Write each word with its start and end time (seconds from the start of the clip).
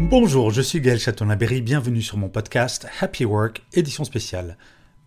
Bonjour, 0.00 0.52
je 0.52 0.62
suis 0.62 0.80
Gaël 0.80 1.00
Châtelain-Berry, 1.00 1.60
bienvenue 1.60 2.02
sur 2.02 2.16
mon 2.18 2.28
podcast 2.28 2.86
Happy 3.00 3.24
Work, 3.24 3.64
édition 3.72 4.04
spéciale. 4.04 4.56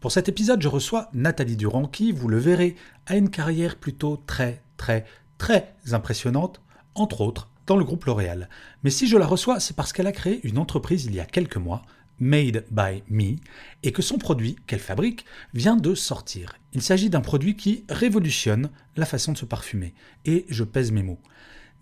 Pour 0.02 0.12
cet 0.12 0.28
épisode, 0.28 0.62
je 0.62 0.68
reçois 0.68 1.10
Nathalie 1.14 1.56
Durand 1.56 1.88
qui, 1.88 2.12
vous 2.12 2.28
le 2.28 2.38
verrez, 2.38 2.76
a 3.06 3.16
une 3.16 3.30
carrière 3.30 3.78
plutôt 3.78 4.22
très, 4.28 4.62
très, 4.76 5.06
très 5.38 5.76
impressionnante, 5.94 6.62
entre 6.94 7.22
autres 7.22 7.50
dans 7.68 7.78
le 7.78 7.86
groupe 7.86 8.04
L'Oréal. 8.04 8.50
Mais 8.84 8.90
si 8.90 9.08
je 9.08 9.16
la 9.16 9.26
reçois, 9.26 9.62
c'est 9.62 9.78
parce 9.78 9.94
qu'elle 9.94 10.08
a 10.08 10.12
créé 10.12 10.42
une 10.44 10.58
entreprise 10.58 11.06
il 11.06 11.16
y 11.16 11.22
a 11.22 11.26
quelques 11.26 11.58
mois, 11.58 11.84
Made 12.20 12.66
by 12.70 13.02
Me, 13.10 13.38
et 13.84 13.94
que 13.94 14.02
son 14.02 14.18
produit 14.18 14.58
qu'elle 14.68 14.80
fabrique 14.80 15.26
vient 15.54 15.78
de 15.78 15.96
sortir. 15.96 16.54
Il 16.74 16.82
s'agit 16.82 17.10
d'un 17.10 17.22
produit 17.22 17.56
qui 17.56 17.86
révolutionne 17.88 18.70
la 18.98 19.06
façon 19.06 19.32
de 19.32 19.38
se 19.38 19.46
parfumer. 19.46 19.94
Et 20.26 20.46
je 20.50 20.66
pèse 20.66 20.92
mes 20.92 21.02
mots. 21.02 21.22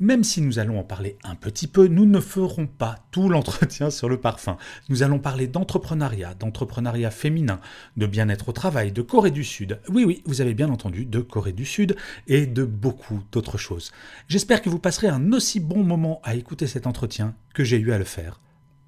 Même 0.02 0.24
si 0.24 0.40
nous 0.40 0.60
allons 0.60 0.80
en 0.80 0.84
parler 0.84 1.18
un 1.26 1.36
petit 1.36 1.68
peu, 1.68 1.88
nous 1.88 2.06
ne 2.06 2.22
ferons 2.22 2.68
pas 2.68 2.96
tout 3.12 3.28
l'entretien 3.28 3.90
sur 3.90 4.08
le 4.08 4.18
parfum. 4.18 4.58
Nous 4.88 5.04
allons 5.04 5.20
parler 5.20 5.48
d'entrepreneuriat, 5.48 6.36
d'entrepreneuriat 6.36 7.12
féminin, 7.12 7.60
de 7.98 8.06
bien-être 8.06 8.48
au 8.48 8.52
travail, 8.54 8.94
de 8.94 9.02
Corée 9.02 9.32
du 9.32 9.44
Sud. 9.44 9.82
Oui, 9.90 10.06
oui, 10.06 10.24
vous 10.26 10.40
avez 10.40 10.54
bien 10.54 10.70
entendu, 10.70 11.06
de 11.06 11.20
Corée 11.20 11.52
du 11.52 11.66
Sud 11.66 11.98
et 12.28 12.46
de 12.46 12.64
beaucoup 12.64 13.20
d'autres 13.34 13.58
choses. 13.58 13.92
J'espère 14.30 14.62
que 14.62 14.70
vous 14.70 14.80
passerez 14.80 15.10
un 15.10 15.34
aussi 15.34 15.60
bon 15.60 15.84
moment 15.84 16.22
à 16.24 16.36
écouter 16.36 16.66
cet 16.66 16.88
entretien 16.88 17.36
que 17.54 17.66
j'ai 17.66 17.78
eu 17.78 17.92
à 17.92 17.98
le 17.98 18.06
faire. 18.06 18.40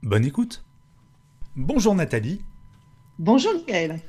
Bonne 0.03 0.23
écoute 0.23 0.63
Bonjour 1.57 1.93
Nathalie. 1.93 2.41
Bonjour 3.19 3.51
Gaël. 3.67 3.99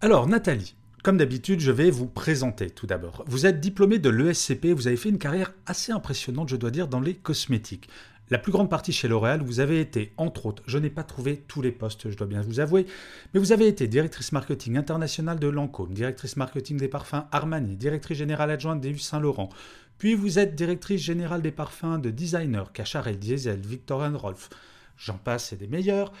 Alors 0.00 0.26
Nathalie, 0.26 0.74
comme 1.06 1.18
d'habitude, 1.18 1.60
je 1.60 1.70
vais 1.70 1.88
vous 1.88 2.08
présenter 2.08 2.68
tout 2.68 2.88
d'abord. 2.88 3.22
Vous 3.28 3.46
êtes 3.46 3.60
diplômé 3.60 4.00
de 4.00 4.10
l'ESCP, 4.10 4.72
vous 4.74 4.88
avez 4.88 4.96
fait 4.96 5.08
une 5.08 5.20
carrière 5.20 5.52
assez 5.64 5.92
impressionnante, 5.92 6.48
je 6.48 6.56
dois 6.56 6.72
dire, 6.72 6.88
dans 6.88 6.98
les 6.98 7.14
cosmétiques. 7.14 7.88
La 8.28 8.38
plus 8.38 8.50
grande 8.50 8.68
partie 8.68 8.90
chez 8.90 9.06
L'Oréal, 9.06 9.40
vous 9.40 9.60
avez 9.60 9.80
été, 9.80 10.12
entre 10.16 10.46
autres, 10.46 10.64
je 10.66 10.78
n'ai 10.78 10.90
pas 10.90 11.04
trouvé 11.04 11.44
tous 11.46 11.62
les 11.62 11.70
postes, 11.70 12.10
je 12.10 12.16
dois 12.16 12.26
bien 12.26 12.42
vous 12.42 12.58
avouer, 12.58 12.86
mais 13.32 13.38
vous 13.38 13.52
avez 13.52 13.68
été 13.68 13.86
directrice 13.86 14.32
marketing 14.32 14.78
internationale 14.78 15.38
de 15.38 15.46
Lancôme, 15.46 15.94
directrice 15.94 16.36
marketing 16.36 16.76
des 16.76 16.88
parfums 16.88 17.22
Armani, 17.30 17.76
directrice 17.76 18.18
générale 18.18 18.50
adjointe 18.50 18.80
des 18.80 18.98
Saint-Laurent, 18.98 19.50
puis 19.98 20.16
vous 20.16 20.40
êtes 20.40 20.56
directrice 20.56 21.02
générale 21.02 21.40
des 21.40 21.52
parfums 21.52 22.00
de 22.02 22.10
designer 22.10 22.72
Cacharel, 22.72 23.20
Diesel, 23.20 23.60
Victor 23.60 24.02
Rolf, 24.16 24.48
j'en 24.96 25.18
passe, 25.18 25.50
c'est 25.50 25.56
des 25.56 25.68
meilleurs. 25.68 26.12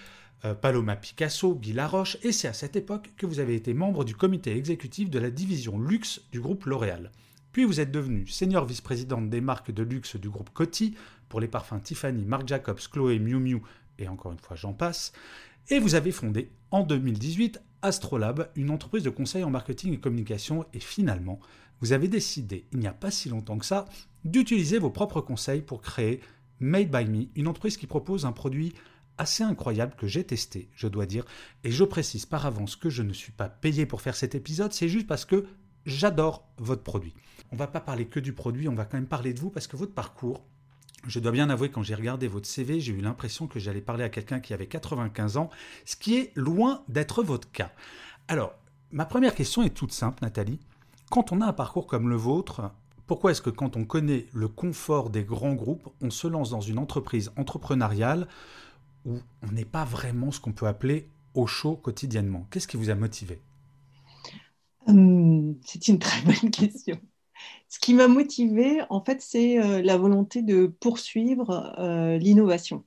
Euh, 0.44 0.54
Paloma 0.54 0.96
Picasso, 0.96 1.54
Guy 1.54 1.72
Laroche, 1.72 2.18
et 2.22 2.30
c'est 2.30 2.48
à 2.48 2.52
cette 2.52 2.76
époque 2.76 3.12
que 3.16 3.24
vous 3.24 3.40
avez 3.40 3.54
été 3.54 3.72
membre 3.72 4.04
du 4.04 4.14
comité 4.14 4.54
exécutif 4.56 5.08
de 5.08 5.18
la 5.18 5.30
division 5.30 5.80
luxe 5.80 6.20
du 6.30 6.40
groupe 6.40 6.66
L'Oréal. 6.66 7.10
Puis 7.52 7.64
vous 7.64 7.80
êtes 7.80 7.90
devenu 7.90 8.26
senior 8.26 8.66
vice-présidente 8.66 9.30
des 9.30 9.40
marques 9.40 9.70
de 9.70 9.82
luxe 9.82 10.16
du 10.16 10.28
groupe 10.28 10.50
Coty 10.50 10.94
pour 11.30 11.40
les 11.40 11.48
parfums 11.48 11.80
Tiffany, 11.82 12.26
Marc 12.26 12.46
Jacobs, 12.46 12.80
Chloé, 12.92 13.18
Miu 13.18 13.38
Miu 13.38 13.62
et 13.98 14.08
encore 14.08 14.32
une 14.32 14.38
fois 14.38 14.56
j'en 14.56 14.74
passe. 14.74 15.12
Et 15.70 15.78
vous 15.78 15.94
avez 15.94 16.12
fondé 16.12 16.50
en 16.70 16.82
2018 16.82 17.58
Astrolab, 17.80 18.50
une 18.56 18.70
entreprise 18.70 19.04
de 19.04 19.10
conseil 19.10 19.42
en 19.42 19.50
marketing 19.50 19.94
et 19.94 19.98
communication. 19.98 20.66
Et 20.74 20.80
finalement, 20.80 21.40
vous 21.80 21.92
avez 21.92 22.08
décidé, 22.08 22.66
il 22.72 22.78
n'y 22.78 22.86
a 22.86 22.92
pas 22.92 23.10
si 23.10 23.30
longtemps 23.30 23.58
que 23.58 23.64
ça, 23.64 23.86
d'utiliser 24.24 24.78
vos 24.78 24.90
propres 24.90 25.22
conseils 25.22 25.62
pour 25.62 25.80
créer 25.80 26.20
Made 26.60 26.90
by 26.90 27.04
Me, 27.06 27.26
une 27.36 27.48
entreprise 27.48 27.76
qui 27.76 27.86
propose 27.86 28.26
un 28.26 28.32
produit 28.32 28.74
assez 29.18 29.42
incroyable 29.42 29.94
que 29.96 30.06
j'ai 30.06 30.24
testé, 30.24 30.68
je 30.74 30.88
dois 30.88 31.06
dire. 31.06 31.24
Et 31.64 31.70
je 31.70 31.84
précise 31.84 32.26
par 32.26 32.46
avance 32.46 32.76
que 32.76 32.90
je 32.90 33.02
ne 33.02 33.12
suis 33.12 33.32
pas 33.32 33.48
payé 33.48 33.86
pour 33.86 34.00
faire 34.00 34.16
cet 34.16 34.34
épisode, 34.34 34.72
c'est 34.72 34.88
juste 34.88 35.06
parce 35.06 35.24
que 35.24 35.46
j'adore 35.84 36.48
votre 36.58 36.82
produit. 36.82 37.14
On 37.52 37.56
va 37.56 37.66
pas 37.66 37.80
parler 37.80 38.06
que 38.06 38.20
du 38.20 38.32
produit, 38.32 38.68
on 38.68 38.74
va 38.74 38.84
quand 38.84 38.96
même 38.96 39.06
parler 39.06 39.32
de 39.32 39.40
vous 39.40 39.50
parce 39.50 39.66
que 39.66 39.76
votre 39.76 39.94
parcours, 39.94 40.44
je 41.06 41.20
dois 41.20 41.32
bien 41.32 41.50
avouer, 41.50 41.70
quand 41.70 41.82
j'ai 41.82 41.94
regardé 41.94 42.26
votre 42.26 42.46
CV, 42.46 42.80
j'ai 42.80 42.92
eu 42.92 43.00
l'impression 43.00 43.46
que 43.46 43.60
j'allais 43.60 43.80
parler 43.80 44.04
à 44.04 44.08
quelqu'un 44.08 44.40
qui 44.40 44.52
avait 44.52 44.66
95 44.66 45.36
ans, 45.36 45.50
ce 45.84 45.96
qui 45.96 46.16
est 46.16 46.32
loin 46.34 46.82
d'être 46.88 47.22
votre 47.22 47.50
cas. 47.50 47.70
Alors, 48.28 48.54
ma 48.90 49.04
première 49.04 49.34
question 49.34 49.62
est 49.62 49.70
toute 49.70 49.92
simple, 49.92 50.18
Nathalie. 50.22 50.58
Quand 51.10 51.30
on 51.30 51.40
a 51.40 51.46
un 51.46 51.52
parcours 51.52 51.86
comme 51.86 52.08
le 52.08 52.16
vôtre, 52.16 52.72
pourquoi 53.06 53.30
est-ce 53.30 53.42
que 53.42 53.50
quand 53.50 53.76
on 53.76 53.84
connaît 53.84 54.26
le 54.32 54.48
confort 54.48 55.10
des 55.10 55.22
grands 55.22 55.54
groupes, 55.54 55.88
on 56.00 56.10
se 56.10 56.26
lance 56.26 56.50
dans 56.50 56.60
une 56.60 56.78
entreprise 56.78 57.30
entrepreneuriale 57.36 58.26
où 59.06 59.20
on 59.42 59.52
n'est 59.52 59.64
pas 59.64 59.84
vraiment 59.86 60.30
ce 60.32 60.40
qu'on 60.40 60.52
peut 60.52 60.66
appeler 60.66 61.08
au 61.34 61.46
chaud 61.46 61.76
quotidiennement 61.76 62.46
Qu'est-ce 62.50 62.68
qui 62.68 62.76
vous 62.76 62.90
a 62.90 62.94
motivé? 62.94 63.40
Hum, 64.86 65.58
C'est 65.64 65.88
une 65.88 65.98
très 65.98 66.22
bonne 66.22 66.50
question. 66.50 67.00
Ce 67.68 67.78
qui 67.80 67.94
m'a 67.94 68.08
motivé, 68.08 68.82
en 68.90 69.04
fait, 69.04 69.22
c'est 69.22 69.58
euh, 69.60 69.82
la 69.82 69.96
volonté 69.98 70.42
de 70.42 70.66
poursuivre 70.66 71.74
euh, 71.78 72.18
l'innovation. 72.18 72.84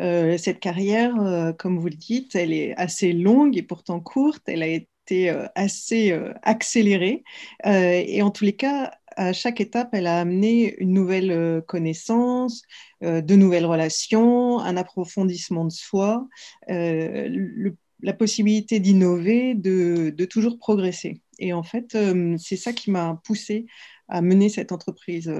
Euh, 0.00 0.38
cette 0.38 0.60
carrière, 0.60 1.14
comme 1.58 1.78
vous 1.78 1.88
le 1.88 1.96
dites, 1.96 2.34
elle 2.36 2.52
est 2.52 2.76
assez 2.76 3.12
longue 3.12 3.56
et 3.58 3.62
pourtant 3.62 4.00
courte. 4.00 4.42
Elle 4.48 4.62
a 4.62 4.68
été 4.68 5.30
assez 5.56 6.12
accélérée. 6.42 7.24
et 7.64 8.22
en 8.22 8.30
tous 8.30 8.44
les 8.44 8.56
cas, 8.56 8.92
à 9.20 9.34
chaque 9.34 9.60
étape, 9.60 9.90
elle 9.92 10.06
a 10.06 10.18
amené 10.18 10.74
une 10.78 10.94
nouvelle 10.94 11.30
euh, 11.30 11.60
connaissance, 11.60 12.62
euh, 13.02 13.20
de 13.20 13.34
nouvelles 13.34 13.66
relations, 13.66 14.60
un 14.60 14.78
approfondissement 14.78 15.66
de 15.66 15.72
soi, 15.72 16.26
euh, 16.70 17.70
la 18.02 18.14
possibilité 18.14 18.80
d'innover, 18.80 19.54
de, 19.54 20.24
toujours 20.24 20.58
progresser. 20.58 21.20
Et 21.38 21.52
en 21.52 21.62
fait, 21.62 21.96
c'est 22.38 22.56
ça 22.56 22.72
qui 22.72 22.90
m'a 22.90 23.20
poussé 23.24 23.66
à 24.08 24.22
mener 24.22 24.48
cette 24.48 24.72
entreprise 24.72 25.30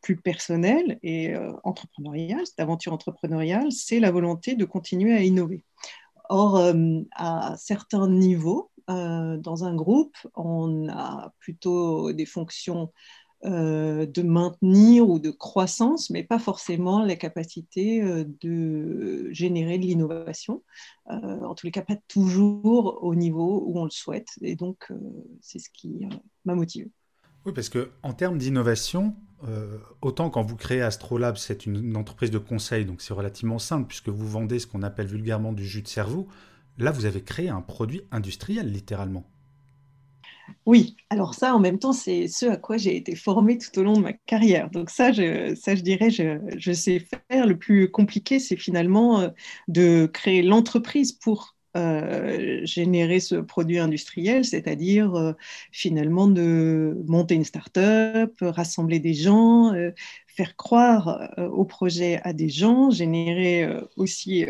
plus 0.00 0.16
personnelle 0.16 1.00
et 1.02 1.34
entrepreneuriale, 1.64 2.46
cette 2.46 2.60
aventure 2.60 2.92
entrepreneuriale, 2.92 3.72
c'est 3.72 3.98
la 3.98 4.12
volonté 4.12 4.54
de 4.54 4.64
continuer 4.64 5.12
à 5.12 5.22
innover. 5.22 5.64
Or, 6.28 6.72
à 7.16 7.56
certains 7.58 8.08
niveaux, 8.08 8.70
dans 8.88 9.64
un 9.64 9.74
groupe, 9.74 10.16
on 10.34 10.88
a 10.88 11.32
plutôt 11.40 12.12
des 12.12 12.26
fonctions 12.26 12.90
euh, 13.44 14.04
de 14.04 14.22
maintenir 14.22 15.08
ou 15.08 15.20
de 15.20 15.30
croissance, 15.30 16.10
mais 16.10 16.24
pas 16.24 16.40
forcément 16.40 17.04
la 17.04 17.14
capacité 17.14 18.02
euh, 18.02 18.24
de 18.40 19.28
générer 19.30 19.78
de 19.78 19.84
l'innovation. 19.84 20.64
en 21.06 21.54
tous 21.54 21.66
les 21.66 21.70
cas, 21.70 21.82
pas 21.82 21.96
toujours 22.08 22.98
au 23.02 23.14
niveau 23.14 23.62
où 23.64 23.78
on 23.78 23.84
le 23.84 23.90
souhaite. 23.90 24.28
Et 24.42 24.56
donc, 24.56 24.88
c'est 25.40 25.60
ce 25.60 25.68
qui 25.72 26.06
m'a 26.44 26.56
motivé. 26.56 26.90
Oui, 27.46 27.52
parce 27.52 27.68
que 27.68 27.90
en 28.02 28.12
termes 28.12 28.38
d'innovation, 28.38 29.14
autant 30.02 30.30
quand 30.30 30.42
vous 30.42 30.56
créez 30.56 30.82
Astrolab, 30.82 31.36
c'est 31.36 31.64
une, 31.64 31.96
entreprise 31.96 32.30
de 32.30 32.38
conseil, 32.38 32.84
donc 32.84 33.00
c'est 33.00 33.14
relativement 33.14 33.58
simple 33.58 33.86
puisque 33.86 34.08
vous 34.08 34.28
vendez 34.28 34.58
ce 34.58 34.66
qu'on 34.66 34.82
appelle 34.82 35.06
vulgairement 35.06 35.52
du 35.52 35.64
jus 35.64 35.82
de 35.82 35.88
cerveau. 35.88 36.26
Là, 36.78 36.92
vous 36.92 37.06
avez 37.06 37.22
créé 37.22 37.48
un 37.48 37.60
produit 37.60 38.02
industriel, 38.12 38.70
littéralement. 38.70 39.24
Oui, 40.66 40.96
alors 41.10 41.34
ça, 41.34 41.54
en 41.54 41.58
même 41.58 41.78
temps, 41.78 41.92
c'est 41.92 42.28
ce 42.28 42.46
à 42.46 42.56
quoi 42.56 42.76
j'ai 42.76 42.96
été 42.96 43.14
formée 43.14 43.58
tout 43.58 43.78
au 43.78 43.82
long 43.82 43.94
de 43.94 44.00
ma 44.00 44.12
carrière. 44.12 44.70
Donc 44.70 44.90
ça, 44.90 45.12
je, 45.12 45.54
ça, 45.54 45.74
je 45.74 45.82
dirais, 45.82 46.10
je, 46.10 46.72
sais 46.72 47.00
faire. 47.30 47.46
Le 47.46 47.58
plus 47.58 47.90
compliqué, 47.90 48.38
c'est 48.38 48.56
finalement 48.56 49.20
euh, 49.20 49.28
de 49.68 50.06
créer 50.06 50.42
l'entreprise 50.42 51.12
pour 51.12 51.56
euh, 51.76 52.60
générer 52.64 53.20
ce 53.20 53.36
produit 53.36 53.78
industriel, 53.78 54.44
c'est-à-dire 54.44 55.14
euh, 55.14 55.32
finalement 55.72 56.26
de 56.26 56.96
monter 57.06 57.34
une 57.34 57.44
start-up, 57.44 58.34
rassembler 58.40 59.00
des 59.00 59.14
gens, 59.14 59.72
faire 60.38 60.54
croire 60.54 61.32
euh, 61.36 61.48
au 61.48 61.64
projet 61.64 62.20
à 62.22 62.32
des 62.32 62.48
gens, 62.48 62.90
générer 62.90 63.64
euh, 63.64 63.80
aussi 63.96 64.46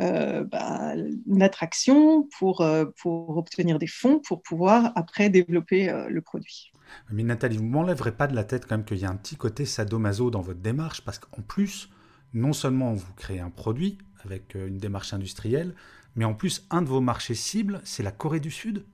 euh, 0.00 0.42
bah, 0.42 0.96
une 0.96 1.42
attraction 1.42 2.28
pour, 2.36 2.66
pour 3.00 3.36
obtenir 3.36 3.78
des 3.78 3.86
fonds 3.86 4.18
pour 4.18 4.42
pouvoir 4.42 4.90
après 4.96 5.30
développer 5.30 5.92
le 6.08 6.20
produit. 6.22 6.72
Mais 7.12 7.22
Nathalie, 7.22 7.56
vous 7.56 7.62
ne 7.62 7.70
m'enlèverez 7.70 8.12
pas 8.12 8.26
de 8.26 8.34
la 8.34 8.42
tête 8.42 8.66
quand 8.66 8.78
même 8.78 8.84
qu'il 8.84 8.98
y 8.98 9.04
a 9.04 9.10
un 9.10 9.14
petit 9.16 9.36
côté 9.36 9.64
sadomaso 9.64 10.32
dans 10.32 10.40
votre 10.40 10.58
démarche, 10.58 11.02
parce 11.02 11.20
qu'en 11.20 11.42
plus, 11.42 11.88
non 12.34 12.52
seulement 12.52 12.92
vous 12.94 13.12
créez 13.14 13.38
un 13.40 13.50
produit 13.50 13.98
avec 14.24 14.56
une 14.56 14.78
démarche 14.78 15.12
industrielle, 15.12 15.74
mais 16.16 16.24
en 16.24 16.34
plus, 16.34 16.66
un 16.70 16.82
de 16.82 16.88
vos 16.88 17.00
marchés 17.00 17.36
cibles, 17.36 17.80
c'est 17.84 18.02
la 18.02 18.10
Corée 18.10 18.40
du 18.40 18.50
Sud? 18.50 18.84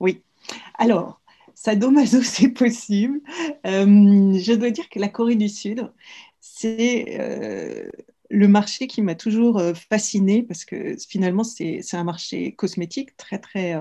Oui. 0.00 0.24
Alors, 0.78 1.19
sadomaso, 1.62 2.22
c'est 2.22 2.48
possible. 2.48 3.20
Euh, 3.66 4.38
je 4.38 4.52
dois 4.54 4.70
dire 4.70 4.88
que 4.88 4.98
la 4.98 5.08
Corée 5.08 5.36
du 5.36 5.48
Sud, 5.48 5.90
c'est 6.40 7.18
euh, 7.20 7.88
le 8.30 8.48
marché 8.48 8.86
qui 8.86 9.02
m'a 9.02 9.14
toujours 9.14 9.58
euh, 9.58 9.74
fasciné 9.74 10.42
parce 10.42 10.64
que 10.64 10.96
finalement, 11.08 11.44
c'est 11.44 11.82
un 11.92 12.04
marché 12.04 12.54
cosmétique 12.54 13.16
très, 13.16 13.38
très 13.38 13.80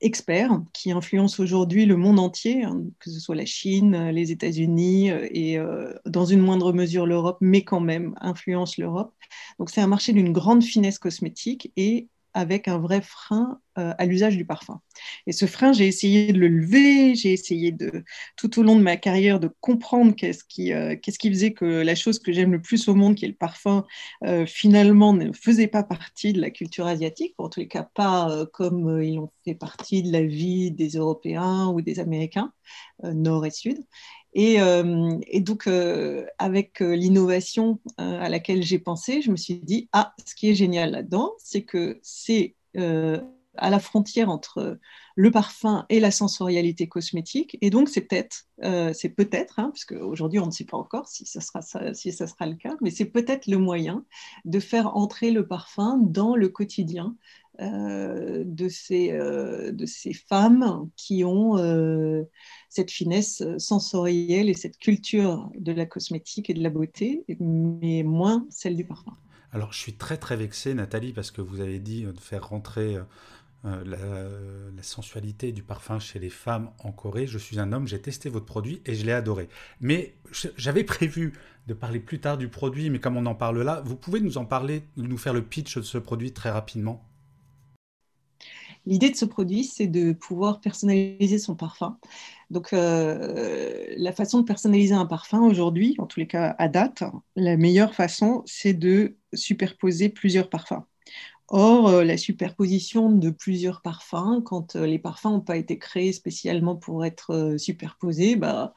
expert 0.00 0.62
qui 0.72 0.92
influence 0.92 1.40
aujourd'hui 1.40 1.84
le 1.84 1.96
monde 1.96 2.20
entier, 2.20 2.62
hein, 2.62 2.84
que 3.00 3.10
ce 3.10 3.18
soit 3.18 3.34
la 3.34 3.44
Chine, 3.44 4.10
les 4.10 4.30
États-Unis 4.30 5.10
et 5.10 5.58
dans 6.06 6.24
une 6.24 6.40
moindre 6.40 6.72
mesure 6.72 7.06
l'Europe, 7.06 7.38
mais 7.40 7.64
quand 7.64 7.80
même 7.80 8.14
influence 8.20 8.78
l'Europe. 8.78 9.12
Donc 9.58 9.70
c'est 9.70 9.82
un 9.82 9.86
marché 9.86 10.12
d'une 10.12 10.32
grande 10.32 10.62
finesse 10.62 10.98
cosmétique 10.98 11.72
et 11.76 12.08
avec 12.34 12.68
un 12.68 12.78
vrai 12.78 13.00
frein 13.02 13.60
euh, 13.78 13.92
à 13.98 14.06
l'usage 14.06 14.36
du 14.36 14.44
parfum. 14.44 14.80
Et 15.26 15.32
ce 15.32 15.46
frein, 15.46 15.72
j'ai 15.72 15.86
essayé 15.86 16.32
de 16.32 16.38
le 16.38 16.48
lever, 16.48 17.14
j'ai 17.14 17.32
essayé 17.32 17.72
de, 17.72 18.04
tout 18.36 18.58
au 18.58 18.62
long 18.62 18.76
de 18.76 18.82
ma 18.82 18.96
carrière, 18.96 19.40
de 19.40 19.50
comprendre 19.60 20.14
qu'est-ce 20.14 20.44
qui, 20.44 20.72
euh, 20.72 20.96
qu'est-ce 21.00 21.18
qui 21.18 21.30
faisait 21.30 21.52
que 21.52 21.64
la 21.64 21.94
chose 21.94 22.18
que 22.18 22.32
j'aime 22.32 22.52
le 22.52 22.62
plus 22.62 22.88
au 22.88 22.94
monde, 22.94 23.14
qui 23.14 23.24
est 23.24 23.28
le 23.28 23.34
parfum, 23.34 23.84
euh, 24.24 24.46
finalement 24.46 25.12
ne 25.12 25.32
faisait 25.32 25.66
pas 25.66 25.82
partie 25.82 26.32
de 26.32 26.40
la 26.40 26.50
culture 26.50 26.86
asiatique, 26.86 27.34
en 27.38 27.48
tous 27.48 27.60
les 27.60 27.68
cas 27.68 27.88
pas 27.94 28.44
comme 28.52 29.02
ils 29.02 29.18
ont 29.18 29.30
fait 29.44 29.54
partie 29.54 30.02
de 30.02 30.12
la 30.12 30.22
vie 30.22 30.70
des 30.70 30.90
Européens 30.90 31.68
ou 31.68 31.80
des 31.80 32.00
Américains, 32.00 32.52
nord 33.02 33.46
et 33.46 33.50
sud. 33.50 33.78
Et, 34.32 34.58
et, 35.26 35.40
donc, 35.40 35.68
avec 36.38 36.80
l'innovation 36.80 37.80
à 37.98 38.28
laquelle 38.28 38.62
j'ai 38.62 38.78
pensé, 38.78 39.22
je 39.22 39.30
me 39.30 39.36
suis 39.36 39.56
dit, 39.56 39.88
ah, 39.92 40.14
ce 40.24 40.34
qui 40.34 40.50
est 40.50 40.54
génial 40.54 40.92
là-dedans, 40.92 41.32
c'est 41.38 41.62
que 41.62 41.98
c'est 42.02 42.54
à 43.56 43.70
la 43.70 43.78
frontière 43.78 44.30
entre 44.30 44.78
le 45.16 45.30
parfum 45.30 45.84
et 45.88 46.00
la 46.00 46.10
sensorialité 46.10 46.88
cosmétique. 46.88 47.58
Et 47.60 47.70
donc, 47.70 47.88
c'est 47.88 48.02
peut-être, 48.02 48.46
euh, 48.62 48.92
c'est 48.94 49.10
peut-être, 49.10 49.58
hein, 49.58 49.70
parce 49.70 49.84
qu'aujourd'hui, 49.84 50.38
on 50.38 50.46
ne 50.46 50.50
sait 50.50 50.64
pas 50.64 50.76
encore 50.76 51.08
si 51.08 51.26
ça 51.26 51.40
sera, 51.40 51.60
si 51.94 52.12
ça 52.12 52.26
sera 52.26 52.46
le 52.46 52.54
cas, 52.54 52.74
mais 52.80 52.90
c'est 52.90 53.06
peut-être 53.06 53.46
le 53.46 53.58
moyen 53.58 54.04
de 54.44 54.60
faire 54.60 54.96
entrer 54.96 55.30
le 55.30 55.46
parfum 55.46 55.98
dans 56.00 56.36
le 56.36 56.48
quotidien 56.48 57.16
euh, 57.60 58.42
de, 58.46 58.68
ces, 58.68 59.12
euh, 59.12 59.72
de 59.72 59.86
ces 59.86 60.12
femmes 60.12 60.88
qui 60.96 61.24
ont 61.24 61.56
cette 62.68 62.90
finesse 62.90 63.42
sensorielle 63.58 64.48
et 64.48 64.54
cette 64.54 64.78
culture 64.78 65.50
de 65.58 65.72
la 65.72 65.86
cosmétique 65.86 66.50
et 66.50 66.54
de 66.54 66.62
la 66.62 66.70
beauté, 66.70 67.24
mais 67.40 68.02
moins 68.02 68.46
celle 68.50 68.76
du 68.76 68.84
parfum. 68.84 69.16
Alors, 69.52 69.72
je 69.72 69.78
suis 69.78 69.94
très 69.94 70.16
très 70.16 70.36
vexé, 70.36 70.74
Nathalie, 70.74 71.12
parce 71.12 71.32
que 71.32 71.40
vous 71.40 71.60
avez 71.60 71.80
dit 71.80 72.04
de 72.04 72.20
faire 72.20 72.48
rentrer 72.48 72.98
euh, 73.66 74.70
la, 74.74 74.82
sensualité 74.82 75.52
du 75.52 75.62
parfum 75.62 75.98
chez 75.98 76.18
les 76.18 76.30
femmes 76.30 76.70
en 76.78 76.92
Corée. 76.92 77.26
Je 77.26 77.36
suis 77.36 77.60
un 77.60 77.72
homme, 77.72 77.86
j'ai 77.86 78.00
testé 78.00 78.30
votre 78.30 78.46
produit 78.46 78.80
et 78.86 78.94
je 78.94 79.04
l'ai 79.04 79.12
adoré. 79.12 79.50
Mais 79.82 80.14
j'avais 80.56 80.84
prévu 80.84 81.34
de 81.66 81.74
parler 81.74 82.00
plus 82.00 82.18
tard 82.18 82.38
du 82.38 82.48
produit, 82.48 82.88
mais 82.88 82.98
comme 82.98 83.18
on 83.18 83.26
en 83.26 83.34
parle 83.34 83.60
là, 83.60 83.82
vous 83.84 83.96
pouvez 83.96 84.20
nous 84.20 84.38
en 84.38 84.46
parler, 84.46 84.84
nous 84.96 85.18
faire 85.18 85.34
le 85.34 85.42
pitch 85.42 85.76
de 85.76 85.82
ce 85.82 85.98
produit 85.98 86.32
très 86.32 86.50
rapidement? 86.50 87.04
L'idée 88.86 89.10
de 89.10 89.16
ce 89.16 89.24
produit, 89.24 89.64
c'est 89.64 89.86
de 89.86 90.12
pouvoir 90.12 90.60
personnaliser 90.60 91.38
son 91.38 91.54
parfum. 91.54 91.98
Donc, 92.50 92.72
euh, 92.72 93.84
la 93.96 94.12
façon 94.12 94.40
de 94.40 94.44
personnaliser 94.44 94.94
un 94.94 95.06
parfum 95.06 95.42
aujourd'hui, 95.42 95.94
en 95.98 96.06
tous 96.06 96.20
les 96.20 96.26
cas 96.26 96.54
à 96.58 96.68
date, 96.68 97.04
la 97.36 97.56
meilleure 97.56 97.94
façon, 97.94 98.42
c'est 98.46 98.74
de 98.74 99.16
superposer 99.34 100.08
plusieurs 100.08 100.48
parfums. 100.48 100.82
Or, 101.48 101.88
euh, 101.88 102.04
la 102.04 102.16
superposition 102.16 103.10
de 103.10 103.30
plusieurs 103.30 103.82
parfums, 103.82 104.40
quand 104.44 104.76
euh, 104.76 104.86
les 104.86 104.98
parfums 104.98 105.26
n'ont 105.26 105.40
pas 105.40 105.56
été 105.56 105.78
créés 105.78 106.12
spécialement 106.12 106.76
pour 106.76 107.04
être 107.04 107.56
superposés, 107.58 108.36
bah, 108.36 108.72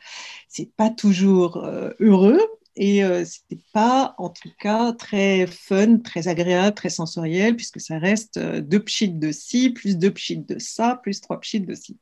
c'est 0.50 0.72
pas 0.76 0.90
toujours 0.90 1.64
heureux 2.00 2.42
et 2.76 3.02
c'est 3.26 3.60
pas 3.74 4.16
en 4.18 4.30
tout 4.30 4.50
cas 4.60 4.94
très 4.94 5.48
fun, 5.48 5.98
très 5.98 6.28
agréable, 6.28 6.76
très 6.76 6.90
sensoriel, 6.90 7.56
puisque 7.56 7.80
ça 7.80 8.00
reste 8.00 8.40
deux 8.40 8.84
pchits 8.84 9.10
de 9.10 9.32
ci, 9.32 9.70
plus 9.70 9.98
deux 9.98 10.12
pchits 10.12 10.38
de 10.38 10.58
ça, 10.60 11.00
plus 11.02 11.22
trois 11.22 11.40
pchits 11.40 11.62
de 11.62 11.74
ci. 11.76 11.98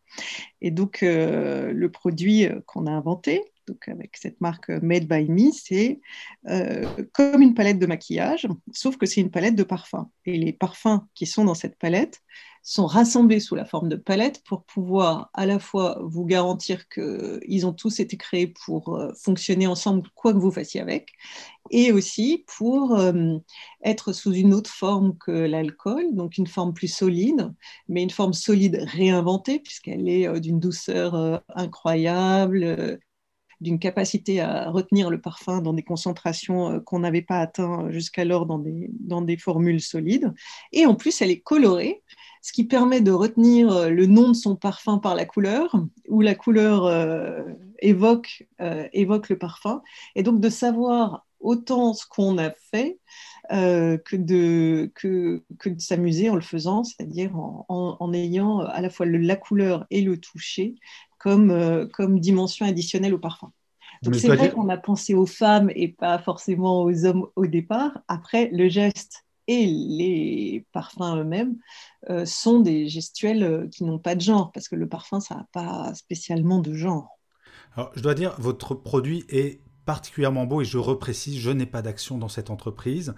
Et 0.61 0.71
donc, 0.71 0.99
le 1.01 1.87
produit 1.87 2.47
qu'on 2.65 2.85
a 2.87 2.91
inventé, 2.91 3.43
donc 3.67 3.87
avec 3.87 4.17
cette 4.17 4.41
marque 4.41 4.69
Made 4.69 5.07
by 5.07 5.29
Me, 5.29 5.51
c'est 5.51 5.99
euh, 6.49 6.89
comme 7.13 7.41
une 7.41 7.53
palette 7.53 7.79
de 7.79 7.85
maquillage, 7.85 8.47
sauf 8.73 8.97
que 8.97 9.05
c'est 9.05 9.21
une 9.21 9.31
palette 9.31 9.55
de 9.55 9.63
parfums. 9.63 10.09
Et 10.25 10.37
les 10.37 10.53
parfums 10.53 11.01
qui 11.13 11.25
sont 11.25 11.45
dans 11.45 11.53
cette 11.53 11.77
palette 11.77 12.19
sont 12.63 12.85
rassemblés 12.85 13.39
sous 13.39 13.55
la 13.55 13.65
forme 13.65 13.89
de 13.89 13.95
palette 13.95 14.43
pour 14.43 14.63
pouvoir 14.63 15.29
à 15.33 15.45
la 15.45 15.59
fois 15.59 15.99
vous 16.03 16.25
garantir 16.25 16.87
qu'ils 16.89 17.65
ont 17.65 17.73
tous 17.73 17.99
été 17.99 18.17
créés 18.17 18.47
pour 18.47 18.95
euh, 18.95 19.11
fonctionner 19.15 19.67
ensemble, 19.67 20.07
quoi 20.15 20.33
que 20.33 20.37
vous 20.37 20.51
fassiez 20.51 20.81
avec, 20.81 21.09
et 21.69 21.91
aussi 21.91 22.45
pour 22.57 22.95
euh, 22.97 23.37
être 23.83 24.13
sous 24.13 24.33
une 24.33 24.53
autre 24.53 24.69
forme 24.69 25.17
que 25.17 25.31
l'alcool, 25.31 26.13
donc 26.13 26.37
une 26.37 26.47
forme 26.47 26.73
plus 26.73 26.93
solide, 26.93 27.51
mais 27.87 28.03
une 28.03 28.09
forme 28.09 28.33
solide 28.33 28.85
réinventée, 28.87 29.59
puisqu'elle 29.59 30.07
est 30.07 30.39
d'une 30.39 30.59
douceur 30.59 31.41
incroyable, 31.55 32.99
d'une 33.61 33.79
capacité 33.79 34.41
à 34.41 34.69
retenir 34.69 35.09
le 35.09 35.21
parfum 35.21 35.61
dans 35.61 35.73
des 35.73 35.83
concentrations 35.83 36.71
euh, 36.71 36.79
qu'on 36.79 36.99
n'avait 36.99 37.21
pas 37.21 37.39
atteint 37.39 37.89
jusqu'alors 37.91 38.45
dans 38.45 38.59
des, 38.59 38.89
dans 38.99 39.21
des 39.21 39.37
formules 39.37 39.81
solides. 39.81 40.33
Et 40.73 40.85
en 40.85 40.95
plus, 40.95 41.21
elle 41.21 41.31
est 41.31 41.39
colorée, 41.39 42.03
ce 42.41 42.51
qui 42.53 42.63
permet 42.63 43.01
de 43.01 43.11
retenir 43.11 43.71
euh, 43.71 43.89
le 43.89 44.05
nom 44.05 44.29
de 44.29 44.33
son 44.33 44.55
parfum 44.55 44.97
par 44.97 45.15
la 45.15 45.25
couleur, 45.25 45.75
où 46.09 46.21
la 46.21 46.35
couleur 46.35 46.85
euh, 46.85 47.43
évoque, 47.79 48.47
évoque 48.93 49.29
le 49.29 49.37
parfum, 49.37 49.81
et 50.15 50.23
donc 50.23 50.39
de 50.39 50.49
savoir 50.49 51.25
autant 51.39 51.93
ce 51.93 52.05
qu'on 52.07 52.37
a 52.37 52.51
fait 52.71 52.99
que 53.49 54.15
de, 54.15 54.91
que, 54.95 55.43
que 55.59 55.69
de 55.69 55.81
s'amuser 55.81 56.29
en 56.29 56.35
le 56.35 56.41
faisant, 56.41 56.83
c'est-à-dire 56.83 57.35
en, 57.35 57.65
en, 57.99 58.13
ayant 58.13 58.59
à 58.59 58.79
la 58.79 58.89
fois 58.89 59.05
le, 59.05 59.17
la 59.17 59.35
couleur 59.35 59.85
et 59.89 60.01
le 60.01 60.17
toucher 60.17 60.75
comme, 61.21 61.51
euh, 61.51 61.85
comme 61.85 62.19
dimension 62.19 62.65
additionnelle 62.65 63.13
au 63.13 63.19
parfum. 63.19 63.51
Donc 64.01 64.15
c'est 64.15 64.27
vrai 64.27 64.51
qu'on 64.51 64.69
a 64.69 64.77
pensé 64.77 65.13
aux 65.13 65.27
femmes 65.27 65.69
et 65.75 65.89
pas 65.89 66.17
forcément 66.17 66.81
aux 66.81 67.05
hommes 67.05 67.27
au 67.35 67.45
départ. 67.45 67.99
Après, 68.07 68.49
le 68.51 68.67
geste 68.67 69.25
et 69.51 69.65
les 69.65 70.65
parfums 70.71 71.17
eux-mêmes 71.17 71.55
euh, 72.09 72.25
sont 72.25 72.59
des 72.59 72.87
gestuels 72.87 73.43
euh, 73.43 73.67
qui 73.67 73.83
n'ont 73.83 73.99
pas 73.99 74.15
de 74.15 74.21
genre, 74.21 74.51
parce 74.51 74.67
que 74.67 74.75
le 74.75 74.87
parfum, 74.87 75.19
ça 75.19 75.35
n'a 75.35 75.47
pas 75.51 75.93
spécialement 75.93 76.59
de 76.59 76.73
genre. 76.73 77.19
Alors, 77.75 77.91
je 77.95 78.01
dois 78.01 78.13
dire, 78.13 78.35
votre 78.39 78.75
produit 78.75 79.25
est 79.29 79.61
particulièrement 79.85 80.45
beau 80.45 80.61
et 80.61 80.65
je 80.65 80.77
reprécise, 80.77 81.37
je 81.39 81.51
n'ai 81.51 81.65
pas 81.65 81.81
d'action 81.81 82.17
dans 82.17 82.29
cette 82.29 82.49
entreprise. 82.49 83.13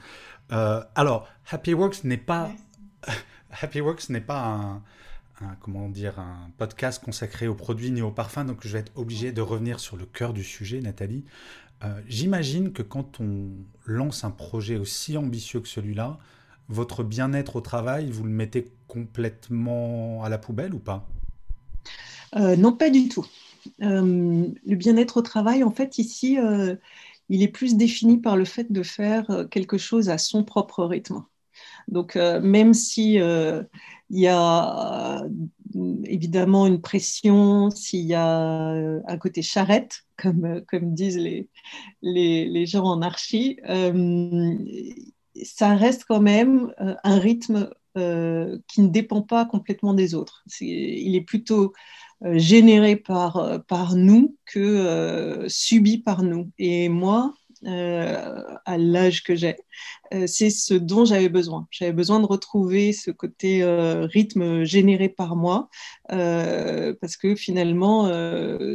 alors, 0.50 1.28
Happy 1.50 1.74
Works 1.74 2.04
n'est 2.04 2.18
pas... 2.18 2.50
Happy 3.62 3.82
Works 3.82 4.10
n'est 4.10 4.22
pas 4.22 4.44
un, 4.46 4.84
un, 5.42 5.56
comment 5.56 5.90
dire, 5.90 6.20
un 6.20 6.52
podcast 6.58 7.04
consacré 7.04 7.48
aux 7.48 7.56
produits 7.56 7.92
ni 7.92 8.02
aux 8.02 8.12
parfums, 8.12 8.46
donc 8.46 8.60
je 8.62 8.70
vais 8.70 8.80
être 8.80 8.92
obligé 8.96 9.32
de 9.32 9.42
revenir 9.42 9.80
sur 9.80 9.98
le 9.98 10.06
cœur 10.06 10.34
du 10.34 10.44
sujet, 10.44 10.82
Nathalie. 10.82 11.25
Euh, 11.84 12.02
j'imagine 12.08 12.72
que 12.72 12.82
quand 12.82 13.20
on 13.20 13.52
lance 13.86 14.24
un 14.24 14.32
projet 14.32 14.78
aussi 14.78 15.18
ambitieux 15.18 15.60
que 15.60 15.68
celui-là, 15.68 16.18
votre 16.70 17.04
bien-être 17.04 17.58
au 17.58 17.62
travail, 17.62 18.10
vous 18.10 18.24
le 18.24 18.30
mettez 18.30 18.72
complètement 18.88 20.24
à 20.24 20.30
la 20.30 20.38
poubelle 20.38 20.74
ou 20.74 20.80
pas? 20.80 21.08
Euh, 22.36 22.56
Non, 22.56 22.74
pas 22.74 22.90
du 22.90 23.10
tout. 23.10 23.25
Euh, 23.82 24.48
le 24.66 24.75
bien-être 24.75 25.18
au 25.18 25.22
travail, 25.22 25.63
en 25.63 25.72
fait, 25.72 25.98
ici, 25.98 26.38
il 27.30 27.42
est 27.42 27.48
plus 27.48 27.75
défini 27.75 28.18
par 28.20 28.38
le 28.38 28.46
fait 28.46 28.72
de 28.72 28.84
faire 28.84 29.48
quelque 29.52 29.78
chose 29.78 30.10
à 30.10 30.18
son 30.18 30.44
propre 30.44 30.86
rythme. 30.86 31.24
Donc, 31.88 32.16
même 32.16 32.74
si 32.74 33.20
il 34.13 34.20
y 34.20 34.28
a 34.28 35.24
euh, 35.24 35.30
évidemment 36.06 36.68
une 36.68 36.82
pression, 36.82 37.72
s'il 37.72 38.06
y 38.06 38.13
a 38.13 38.74
euh, 38.74 39.02
un 39.08 39.18
côté 39.18 39.42
charrette, 39.42 40.04
comme, 40.18 40.46
euh, 40.46 40.80
disent 40.82 41.18
les, 42.02 42.66
gens 42.68 42.84
en 42.84 43.02
archi, 43.02 43.60
ça 45.44 45.75
reste 45.75 46.06
quand 46.08 46.22
même 46.22 46.72
un 46.78 47.20
rythme 47.20 47.70
qui 47.96 48.82
ne 48.82 48.88
dépend 48.88 49.22
pas 49.22 49.46
complètement 49.46 49.94
des 49.94 50.13
autres. 50.16 50.44
il 50.62 51.16
est 51.16 51.22
plutôt 51.22 51.74
généré 52.24 52.96
par, 52.96 53.96
nous 53.96 54.38
que 54.46 55.46
subi 55.48 55.98
par 55.98 56.24
nous. 56.24 56.52
Et 56.58 56.90
moi, 56.90 57.34
euh, 57.34 57.43
à 57.65 58.77
l'âge 58.77 59.24
que 59.24 59.36
j'ai. 59.36 59.55
Euh, 60.13 60.27
c'est 60.27 60.50
ce 60.50 60.74
dont 60.74 61.05
j'avais 61.05 61.29
besoin. 61.29 61.67
J'avais 61.72 61.93
besoin 61.93 62.20
de 62.20 62.25
retrouver 62.25 62.93
ce 62.93 63.12
côté 63.12 63.63
euh, 63.63 64.05
rythme 64.05 64.63
généré 64.63 65.10
par 65.10 65.36
moi, 65.36 65.70
parce 66.08 67.17
que 67.17 67.36
finalement, 67.36 68.05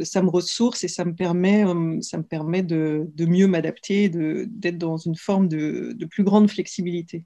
ça 0.03 0.21
me 0.21 0.29
ressource 0.29 0.83
et 0.83 0.87
ça 0.87 1.05
me 1.05 1.13
permet, 1.13 1.63
ça 2.01 2.17
me 2.17 2.23
permet 2.23 2.63
de, 2.63 3.07
mieux 3.19 3.47
m'adapter, 3.47 4.09
d'être 4.09 4.77
dans 4.77 4.97
une 4.97 5.15
forme 5.15 5.47
de, 5.47 5.93
de, 5.95 6.05
plus 6.05 6.23
grande 6.23 6.49
flexibilité. 6.49 7.25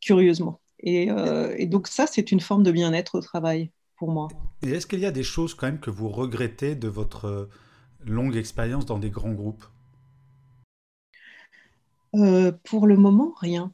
curieusement. 0.00 0.60
Et, 0.80 1.08
et 1.56 1.66
donc 1.66 1.88
ça, 1.88 2.06
c'est 2.06 2.30
une 2.30 2.40
forme 2.40 2.62
de 2.62 2.70
bien-être 2.70 3.16
au 3.16 3.20
travail 3.20 3.70
pour 3.96 4.10
moi. 4.10 4.28
Et 4.62 4.70
est-ce 4.70 4.86
qu'il 4.86 5.00
y 5.00 5.06
a 5.06 5.10
des 5.10 5.22
choses 5.22 5.54
quand 5.54 5.66
même 5.66 5.80
que 5.80 5.90
vous 5.90 6.08
regrettez 6.08 6.74
de 6.74 6.88
votre 6.88 7.48
longue 8.04 8.36
expérience 8.36 8.86
dans 8.86 8.98
des 8.98 9.10
grands 9.10 9.32
groupes? 9.32 9.64
Pour 12.12 12.86
le 12.86 12.96
moment, 12.96 13.34
rien. 13.40 13.72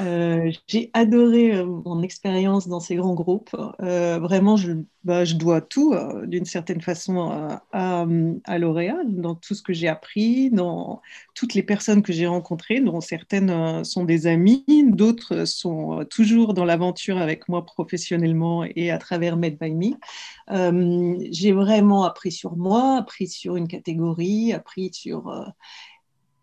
Euh, 0.00 0.50
j'ai 0.66 0.90
adoré 0.92 1.54
euh, 1.54 1.64
mon 1.64 2.02
expérience 2.02 2.68
dans 2.68 2.80
ces 2.80 2.96
grands 2.96 3.14
groupes. 3.14 3.56
Euh, 3.80 4.18
vraiment, 4.18 4.56
je, 4.56 4.72
bah, 5.04 5.24
je, 5.24 5.34
dois 5.34 5.60
tout, 5.60 5.94
d'une 6.24 6.44
certaine 6.44 6.80
façon, 6.80 7.30
à, 7.72 8.06
à 8.44 8.58
L'Oréal, 8.58 9.06
dans 9.08 9.34
tout 9.34 9.54
ce 9.54 9.62
que 9.62 9.72
j'ai 9.72 9.88
appris, 9.88 10.50
dans 10.50 11.00
toutes 11.34 11.54
les 11.54 11.62
personnes 11.62 12.02
que 12.02 12.12
j'ai 12.12 12.26
rencontrées, 12.26 12.80
dont 12.80 13.00
certaines 13.00 13.84
sont 13.84 14.04
des 14.04 14.26
amies, 14.26 14.64
d'autres 14.88 15.44
sont 15.46 16.04
toujours 16.10 16.54
dans 16.54 16.64
l'aventure 16.64 17.18
avec 17.18 17.48
moi 17.48 17.64
professionnellement 17.64 18.64
et 18.64 18.90
à 18.90 18.98
travers 18.98 19.36
Med 19.36 19.58
by 19.58 19.72
Me. 19.72 21.28
j'ai 21.32 21.52
vraiment 21.52 22.04
appris 22.04 22.32
sur 22.32 22.56
moi, 22.56 22.96
appris 22.98 23.28
sur 23.28 23.56
une 23.56 23.68
catégorie, 23.68 24.52
appris 24.52 24.90
sur 24.92 25.32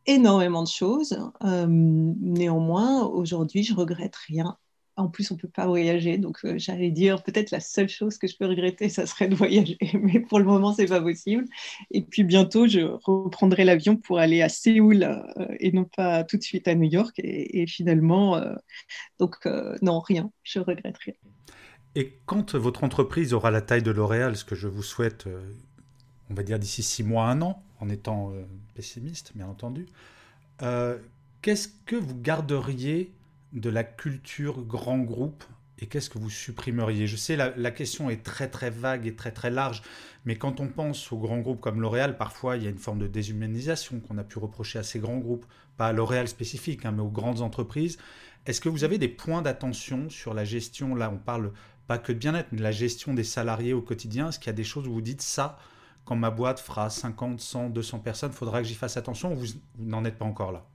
énormément 0.07 0.63
de 0.63 0.67
choses. 0.67 1.17
Euh, 1.43 1.67
néanmoins, 1.67 3.05
aujourd'hui, 3.05 3.63
je 3.63 3.75
regrette 3.75 4.15
rien. 4.15 4.57
En 4.95 5.09
plus, 5.09 5.29
on 5.29 5.35
ne 5.35 5.39
peut 5.39 5.47
pas 5.47 5.67
voyager, 5.67 6.17
donc 6.17 6.39
euh, 6.43 6.55
j'allais 6.57 6.89
dire 6.89 7.21
peut-être 7.21 7.51
la 7.51 7.59
seule 7.59 7.87
chose 7.87 8.17
que 8.17 8.27
je 8.27 8.35
peux 8.35 8.47
regretter, 8.47 8.89
ça 8.89 9.05
serait 9.05 9.27
de 9.27 9.35
voyager, 9.35 9.77
mais 10.01 10.19
pour 10.19 10.39
le 10.39 10.45
moment, 10.45 10.73
c'est 10.73 10.87
pas 10.87 11.01
possible. 11.01 11.45
Et 11.91 12.01
puis 12.01 12.23
bientôt, 12.23 12.67
je 12.67 12.79
reprendrai 13.03 13.63
l'avion 13.63 13.95
pour 13.95 14.17
aller 14.17 14.41
à 14.41 14.49
Séoul 14.49 15.03
euh, 15.03 15.45
et 15.59 15.71
non 15.71 15.83
pas 15.83 16.23
tout 16.23 16.37
de 16.37 16.41
suite 16.41 16.67
à 16.67 16.73
New 16.73 16.89
York. 16.89 17.13
Et, 17.19 17.67
finalement, 17.67 18.41
donc 19.19 19.35
non, 19.83 19.99
rien, 19.99 20.31
je 20.41 20.59
regrette 20.59 20.97
rien. 20.97 21.13
Et 21.93 22.13
quand 22.25 22.55
votre 22.55 22.83
entreprise 22.83 23.33
aura 23.33 23.51
la 23.51 23.61
taille 23.61 23.83
de 23.83 23.91
L'Oréal, 23.91 24.35
ce 24.35 24.45
que 24.45 24.55
je 24.55 24.67
vous 24.67 24.83
souhaite, 24.83 25.27
on 26.29 26.33
va 26.33 26.41
dire 26.41 26.57
d'ici 26.57 26.81
six 26.81 27.03
mois, 27.03 27.25
un 27.25 27.41
an, 27.41 27.63
en 27.79 27.89
étant 27.89 28.31
euh, 28.31 28.43
pessimiste, 28.74 29.31
bien 29.36 29.48
entendu. 29.48 29.88
Euh, 30.62 30.98
qu'est-ce 31.41 31.69
que 31.86 31.96
vous 31.96 32.19
garderiez 32.19 33.13
de 33.53 33.69
la 33.69 33.84
culture 33.84 34.63
grand 34.63 35.00
groupe 35.00 35.43
et 35.79 35.86
qu'est-ce 35.86 36.10
que 36.10 36.17
vous 36.17 36.29
supprimeriez? 36.29 37.05
Je 37.07 37.15
sais, 37.15 37.36
la, 37.36 37.55
la, 37.55 37.72
question 37.72 38.10
est 38.10 38.24
très 38.24 38.50
très 38.50 38.72
vague 38.72 39.05
et 39.05 39.15
très 39.15 39.31
très 39.31 39.51
large, 39.51 39.84
mais 40.25 40.36
quand 40.36 40.60
on 40.60 40.67
pense 40.67 41.12
aux 41.12 41.19
grands 41.19 41.39
groupes 41.39 41.62
comme 41.62 41.81
L'Oréal, 41.81 42.17
parfois 42.17 42.57
il 42.57 42.63
y 42.63 42.67
a 42.67 42.69
une 42.69 42.79
forme 42.79 43.00
de 43.00 43.07
déshumanisation 43.07 44.00
qu'on 44.00 44.17
a 44.17 44.24
pu 44.24 44.39
reprocher 44.39 44.79
à 44.79 44.84
ces 44.84 45.00
grands 45.00 45.17
groupes, 45.17 45.46
pas 45.77 45.88
à 45.88 45.93
L'Oréal 45.93 46.27
spécifique, 46.27 46.86
hein, 46.86 46.91
mais 46.91 47.03
aux 47.03 47.12
grandes 47.12 47.41
entreprises. 47.41 47.98
Est-ce 48.48 48.62
que 48.62 48.69
vous 48.69 48.84
avez 48.84 48.98
des 48.98 49.10
points 49.10 49.41
d'attention 49.41 50.10
sur 50.10 50.34
la 50.34 50.46
gestion? 50.46 50.96
Là, 50.96 51.12
on 51.13 51.17
parle 51.17 51.51
pas 51.86 51.98
que 51.98 52.12
de 52.12 52.17
bien-être, 52.17 52.48
mais 52.51 52.57
de 52.57 52.63
la 52.63 52.72
gestion 52.72 53.13
des 53.13 53.24
salariés 53.24 53.74
au 53.74 53.81
quotidien. 53.81 54.29
Est-ce 54.29 54.39
qu'il 54.39 54.48
y 54.48 54.50
a 54.50 54.53
des 54.53 54.63
choses 54.63 54.88
où 54.88 54.93
vous 54.93 55.01
dites 55.01 55.22
ça 55.22 55.60
quand 56.07 56.15
ma 56.15 56.31
boîte 56.31 56.59
fera 56.59 56.89
50, 56.89 57.41
100, 57.41 57.69
200 57.69 57.99
personnes, 57.99 58.31
faudra 58.31 58.61
que 58.61 58.67
j'y 58.67 58.75
fasse 58.75 58.95
attention 58.95 59.33
ou 59.33 59.35
vous, 59.35 59.47
n'en 59.77 60.05
êtes 60.05 60.17
pas 60.17 60.25
encore 60.25 60.53
là? 60.53 60.65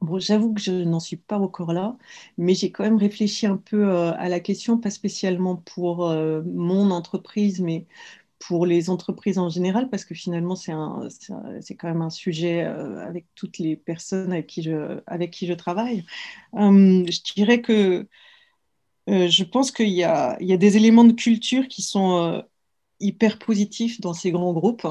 Bon, 0.00 0.18
J'avoue 0.20 0.54
que 0.54 0.60
je 0.60 0.70
n'en 0.70 1.00
suis 1.00 1.16
pas 1.16 1.38
encore 1.38 1.72
là, 1.72 1.96
mais 2.38 2.54
j'ai 2.54 2.70
quand 2.70 2.84
même 2.84 2.98
réfléchi 2.98 3.46
un 3.46 3.56
peu 3.56 3.88
euh, 3.88 4.12
à 4.12 4.28
la 4.28 4.38
question, 4.38 4.78
pas 4.78 4.90
spécialement 4.90 5.56
pour 5.56 6.08
euh, 6.08 6.42
mon 6.44 6.90
entreprise, 6.92 7.60
mais 7.60 7.86
pour 8.38 8.64
les 8.64 8.90
entreprises 8.90 9.38
en 9.38 9.48
général, 9.48 9.88
parce 9.90 10.04
que 10.04 10.14
finalement, 10.14 10.54
c'est 10.54 10.72
quand 11.76 11.88
même 11.88 12.02
un 12.02 12.10
sujet 12.10 12.64
euh, 12.64 13.04
avec 13.04 13.26
toutes 13.34 13.58
les 13.58 13.76
personnes 13.76 14.32
avec 14.32 14.46
qui 14.46 14.62
je, 14.62 15.00
avec 15.06 15.30
qui 15.32 15.46
je 15.46 15.54
travaille. 15.54 16.04
je 16.52 17.34
dirais 17.34 17.60
que 17.60 18.06
je 19.08 19.44
pense 19.44 19.70
qu'il 19.72 19.88
y, 19.88 20.04
a 20.04 20.36
des 20.38 20.76
éléments 20.76 21.04
de 21.04 21.12
culture 21.12 21.66
qui 21.68 21.82
sont 21.82 22.44
hyper 23.04 23.38
positifs 23.38 24.00
dans 24.00 24.14
ces 24.14 24.30
grands 24.32 24.52
groupes. 24.52 24.86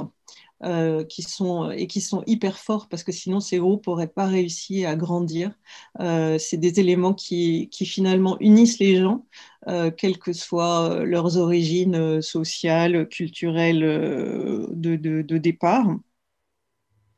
Euh, 0.63 1.03
qui 1.03 1.23
sont, 1.23 1.71
et 1.71 1.87
qui 1.87 1.99
sont 1.99 2.23
hyper 2.25 2.57
forts 2.57 2.87
parce 2.87 3.03
que 3.03 3.11
sinon 3.11 3.41
ces 3.41 3.57
groupes 3.57 3.85
n'auraient 3.85 4.07
pas 4.07 4.27
réussi 4.27 4.85
à 4.85 4.95
grandir. 4.95 5.51
Euh, 5.99 6.37
c'est 6.37 6.55
des 6.55 6.79
éléments 6.79 7.13
qui, 7.13 7.69
finalement 7.81 8.37
unissent 8.39 8.79
les 8.79 8.95
gens, 9.01 9.25
euh, 9.67 9.91
quelles 9.91 10.19
que 10.19 10.31
soient 10.31 11.03
leurs 11.03 11.37
origines 11.37 12.21
sociales, 12.21 13.09
culturelles 13.09 13.81
de 13.81 15.37
départ. 15.37 15.85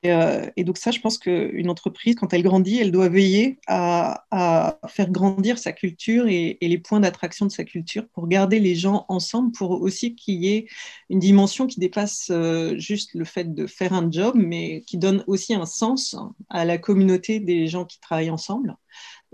Euh, 0.06 0.50
et, 0.56 0.64
donc 0.64 0.78
ça, 0.78 0.92
je 0.92 1.00
pense 1.00 1.18
qu'une 1.18 1.70
entreprise, 1.70 2.16
quand 2.16 2.34
elle 2.34 2.44
grandit, 2.44 2.80
elle 2.80 2.92
doit 2.92 3.10
veiller 3.10 3.60
à, 3.68 4.24
faire 4.88 5.10
grandir 5.10 5.58
sa 5.58 5.72
culture 5.72 6.28
et, 6.28 6.58
les 6.62 6.78
points 6.78 7.00
d'attraction 7.00 7.46
de 7.46 7.52
sa 7.52 7.64
culture 7.64 8.08
pour 8.10 8.28
garder 8.28 8.60
les 8.60 8.76
gens 8.76 9.06
ensemble, 9.10 9.52
pour 9.52 9.82
aussi 9.82 10.16
qu'il 10.16 10.44
y 10.44 10.54
ait 10.56 10.68
une 11.10 11.20
dimension 11.20 11.68
qui 11.68 11.80
dépasse 11.80 12.30
euh, 12.32 12.78
juste 12.78 13.14
le 13.14 13.26
fait 13.26 13.54
de 13.54 13.68
faire 13.68 13.94
un 13.94 14.10
job, 14.12 14.36
mais 14.36 14.82
qui 14.82 14.98
donne 14.98 15.24
aussi 15.28 15.54
un 15.54 15.66
sens 15.66 16.16
à 16.50 16.66
la 16.66 16.78
communauté 16.78 17.40
des 17.40 17.68
gens 17.68 17.86
qui 17.86 18.00
travaillent 18.00 18.32
ensemble. 18.32 18.76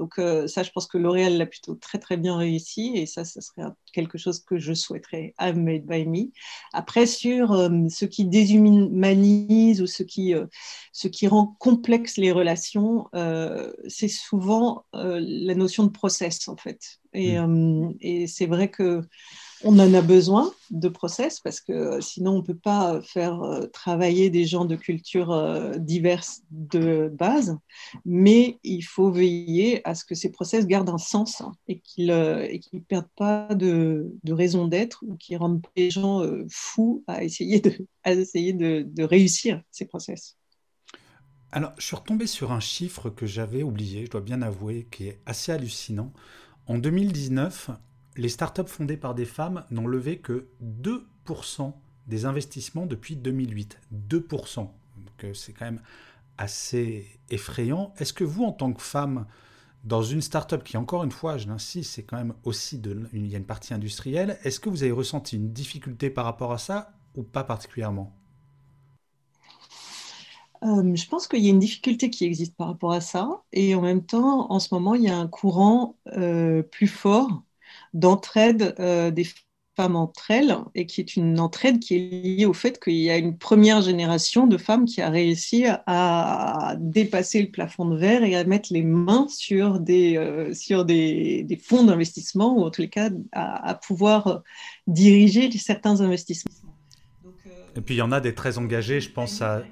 Donc 0.01 0.17
euh, 0.17 0.47
ça, 0.47 0.63
je 0.63 0.71
pense 0.71 0.87
que 0.87 0.97
L'Oréal 0.97 1.37
l'a 1.37 1.45
plutôt 1.45 1.75
très 1.75 1.99
très 1.99 2.17
bien 2.17 2.35
réussi 2.35 2.93
et 2.95 3.05
ça, 3.05 3.23
ce 3.23 3.39
serait 3.39 3.61
quelque 3.93 4.17
chose 4.17 4.39
que 4.39 4.57
je 4.57 4.73
souhaiterais 4.73 5.35
à 5.37 5.53
Made 5.53 5.85
by 5.85 6.07
Me. 6.07 6.31
Après, 6.73 7.05
sur 7.05 7.51
euh, 7.51 7.69
ce 7.87 8.05
qui 8.05 8.25
déshumanise 8.25 9.79
ou 9.79 9.85
ce 9.85 10.01
qui, 10.01 10.33
euh, 10.33 10.47
ce 10.91 11.07
qui 11.07 11.27
rend 11.27 11.55
complexe 11.59 12.17
les 12.17 12.31
relations, 12.31 13.09
c'est 13.87 14.07
souvent 14.07 14.85
la 14.93 15.53
notion 15.53 15.83
de 15.83 15.91
process 15.91 16.47
en 16.47 16.57
fait. 16.57 16.99
Et, 17.13 17.37
et 17.99 18.25
c'est 18.25 18.47
vrai 18.47 18.71
que 18.71 19.03
on 19.63 19.77
en 19.79 19.93
a 19.93 20.01
besoin 20.01 20.51
de 20.71 20.89
process 20.89 21.39
parce 21.39 21.61
que 21.61 22.01
sinon 22.01 22.33
on 22.33 22.37
ne 22.37 22.45
peut 22.45 22.57
pas 22.57 23.01
faire 23.01 23.41
euh, 23.41 23.67
travailler 23.67 24.29
des 24.29 24.45
gens 24.45 24.65
de 24.65 24.75
cultures 24.75 25.31
euh, 25.31 25.77
diverses 25.77 26.41
de 26.51 27.11
base, 27.13 27.57
mais 28.05 28.59
il 28.63 28.81
faut 28.81 29.11
veiller 29.11 29.87
à 29.87 29.95
ce 29.95 30.05
que 30.05 30.15
ces 30.15 30.31
process 30.31 30.65
gardent 30.65 30.89
un 30.89 30.97
sens 30.97 31.43
et 31.67 31.79
qu'ils 31.79 32.07
ne 32.07 32.13
euh, 32.13 32.79
perdent 32.87 33.09
pas 33.15 33.47
de, 33.53 34.11
raison 34.29 34.67
d'être 34.67 35.03
ou 35.07 35.15
qu'ils 35.15 35.37
rendent 35.37 35.65
les 35.75 35.91
gens 35.91 36.23
fous 36.49 37.03
à 37.07 37.23
essayer, 37.23 37.59
de, 37.59 37.73
essayer 38.05 38.53
de, 38.53 39.03
réussir 39.03 39.61
ces 39.71 39.85
process. 39.85 40.37
Alors, 41.51 41.73
je 41.77 41.85
suis 41.85 41.95
retombé 41.95 42.27
sur 42.27 42.51
un 42.51 42.61
chiffre 42.61 43.09
que 43.09 43.25
j'avais 43.25 43.61
oublié, 43.61 44.05
je 44.05 44.11
dois 44.11 44.21
bien 44.21 44.41
avouer, 44.41 44.87
qui 44.89 45.07
est 45.07 45.19
assez 45.25 45.51
hallucinant. 45.51 46.13
En 46.67 46.77
2019, 46.77 47.71
les 48.17 48.29
startups 48.29 48.67
fondées 48.67 48.97
par 48.97 49.15
des 49.15 49.25
femmes 49.25 49.63
n'ont 49.71 49.87
levé 49.87 50.17
que 50.19 50.47
2% 50.61 51.73
des 52.07 52.25
investissements 52.25 52.85
depuis 52.85 53.15
2008. 53.15 53.79
2%. 53.91 54.73
Donc 54.97 55.23
euh, 55.23 55.33
c'est 55.33 55.53
quand 55.53 55.65
même 55.65 55.81
assez 56.37 57.07
effrayant. 57.29 57.93
Est-ce 57.97 58.13
que 58.13 58.23
vous, 58.23 58.43
en 58.43 58.51
tant 58.51 58.73
que 58.73 58.81
femme, 58.81 59.27
dans 59.83 60.03
une 60.03 60.21
startup 60.21 60.63
qui, 60.63 60.77
encore 60.77 61.03
une 61.03 61.11
fois, 61.11 61.37
je 61.37 61.47
l'insiste, 61.47 61.91
c'est 61.93 62.03
quand 62.03 62.17
même 62.17 62.33
aussi 62.43 62.81
une 63.13 63.45
partie 63.45 63.73
industrielle, 63.73 64.37
est-ce 64.43 64.59
que 64.59 64.69
vous 64.69 64.83
avez 64.83 64.91
ressenti 64.91 65.35
une 65.35 65.51
difficulté 65.53 66.09
par 66.09 66.25
rapport 66.25 66.51
à 66.51 66.57
ça 66.57 66.93
ou 67.15 67.23
pas 67.23 67.43
particulièrement? 67.43 68.15
Euh, 70.63 70.95
je 70.95 71.07
pense 71.07 71.27
qu'il 71.27 71.39
y 71.39 71.47
a 71.47 71.49
une 71.49 71.59
difficulté 71.59 72.11
qui 72.11 72.23
existe 72.25 72.55
par 72.55 72.67
rapport 72.67 72.91
à 72.91 73.01
ça. 73.01 73.41
Et 73.51 73.73
en 73.73 73.81
même 73.81 74.05
temps, 74.05 74.51
en 74.51 74.59
ce 74.59 74.73
moment, 74.73 74.93
il 74.93 75.03
y 75.03 75.09
a 75.09 75.17
un 75.17 75.27
courant 75.27 75.95
euh, 76.17 76.61
plus 76.61 76.87
fort 76.87 77.43
d'entraide 77.93 78.75
euh, 78.79 79.11
des 79.11 79.25
femmes 79.75 79.95
entre 79.95 80.31
elles 80.31 80.55
et 80.75 80.85
qui 80.85 81.01
est 81.01 81.15
une 81.15 81.39
entraide 81.39 81.79
qui 81.79 81.95
est 81.95 82.37
liée 82.37 82.45
au 82.45 82.53
fait 82.53 82.81
qu'il 82.83 82.95
y 82.95 83.09
a 83.09 83.17
une 83.17 83.37
première 83.37 83.81
génération 83.81 84.47
de 84.47 84.57
femmes 84.57 84.85
qui 84.85 85.01
a 85.01 85.09
réussi 85.09 85.65
à 85.65 86.75
dépasser 86.79 87.41
le 87.41 87.51
plafond 87.51 87.85
de 87.85 87.97
verre 87.97 88.23
et 88.23 88.35
à 88.35 88.43
mettre 88.43 88.73
les 88.73 88.83
mains 88.83 89.27
sur 89.29 89.79
des, 89.79 90.17
euh, 90.17 90.53
sur 90.53 90.83
des, 90.83 91.43
des 91.43 91.55
fonds 91.55 91.83
d'investissement 91.83 92.57
ou 92.57 92.63
en 92.63 92.69
tous 92.69 92.81
les 92.81 92.89
cas 92.89 93.09
à, 93.31 93.75
pouvoir 93.75 94.43
diriger 94.87 95.49
certains 95.51 96.01
investissements. 96.01 96.51
Euh, 97.25 97.49
et 97.77 97.81
puis 97.81 97.95
il 97.95 97.99
y 97.99 98.01
en 98.01 98.11
a 98.11 98.19
des 98.19 98.35
très 98.35 98.57
engagés, 98.57 98.99
je 98.99 99.09
pense 99.09 99.41
à, 99.41 99.63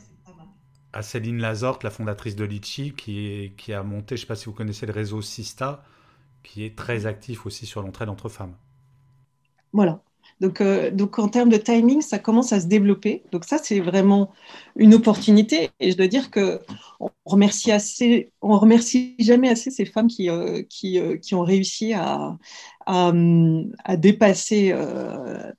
à 0.93 1.01
Céline 1.01 1.39
Lazorte, 1.39 1.83
la 1.83 1.89
fondatrice 1.89 2.35
de 2.35 2.45
Litchi, 2.45 2.93
qui, 2.93 3.51
qui 3.57 3.73
a 3.73 3.83
monté, 3.83 4.15
je 4.15 4.21
ne 4.21 4.25
sais 4.25 4.27
pas 4.27 4.35
si 4.35 4.45
vous 4.45 4.53
connaissez 4.53 4.85
le 4.85 4.93
réseau 4.93 5.21
Sista, 5.21 5.83
qui 6.43 6.63
est 6.63 6.75
très 6.75 7.05
actif 7.05 7.45
aussi 7.45 7.65
sur 7.65 7.81
l'entraide 7.81 8.09
entre 8.09 8.29
femmes. 8.29 8.55
Voilà. 9.73 10.01
Donc, 10.39 10.61
euh, 10.61 10.89
donc 10.89 11.19
en 11.19 11.27
termes 11.27 11.49
de 11.49 11.57
timing, 11.57 12.01
ça 12.01 12.17
commence 12.17 12.53
à 12.53 12.61
se 12.61 12.67
développer. 12.67 13.23
Donc 13.31 13.43
ça, 13.43 13.57
c'est 13.61 13.79
vraiment 13.79 14.31
une 14.77 14.93
opportunité. 14.93 15.69
Et 15.79 15.91
je 15.91 15.97
dois 15.97 16.07
dire 16.07 16.31
que 16.31 16.59
on 16.99 17.09
remercie 17.25 17.71
assez, 17.71 18.31
on 18.41 18.57
remercie 18.57 19.15
jamais 19.19 19.49
assez 19.49 19.69
ces 19.69 19.85
femmes 19.85 20.07
qui, 20.07 20.29
euh, 20.29 20.63
qui, 20.69 20.97
euh, 20.97 21.17
qui, 21.17 21.35
ont 21.35 21.43
réussi 21.43 21.93
à, 21.93 22.37
à, 22.85 23.11
à 23.83 23.97
dépasser 23.97 24.73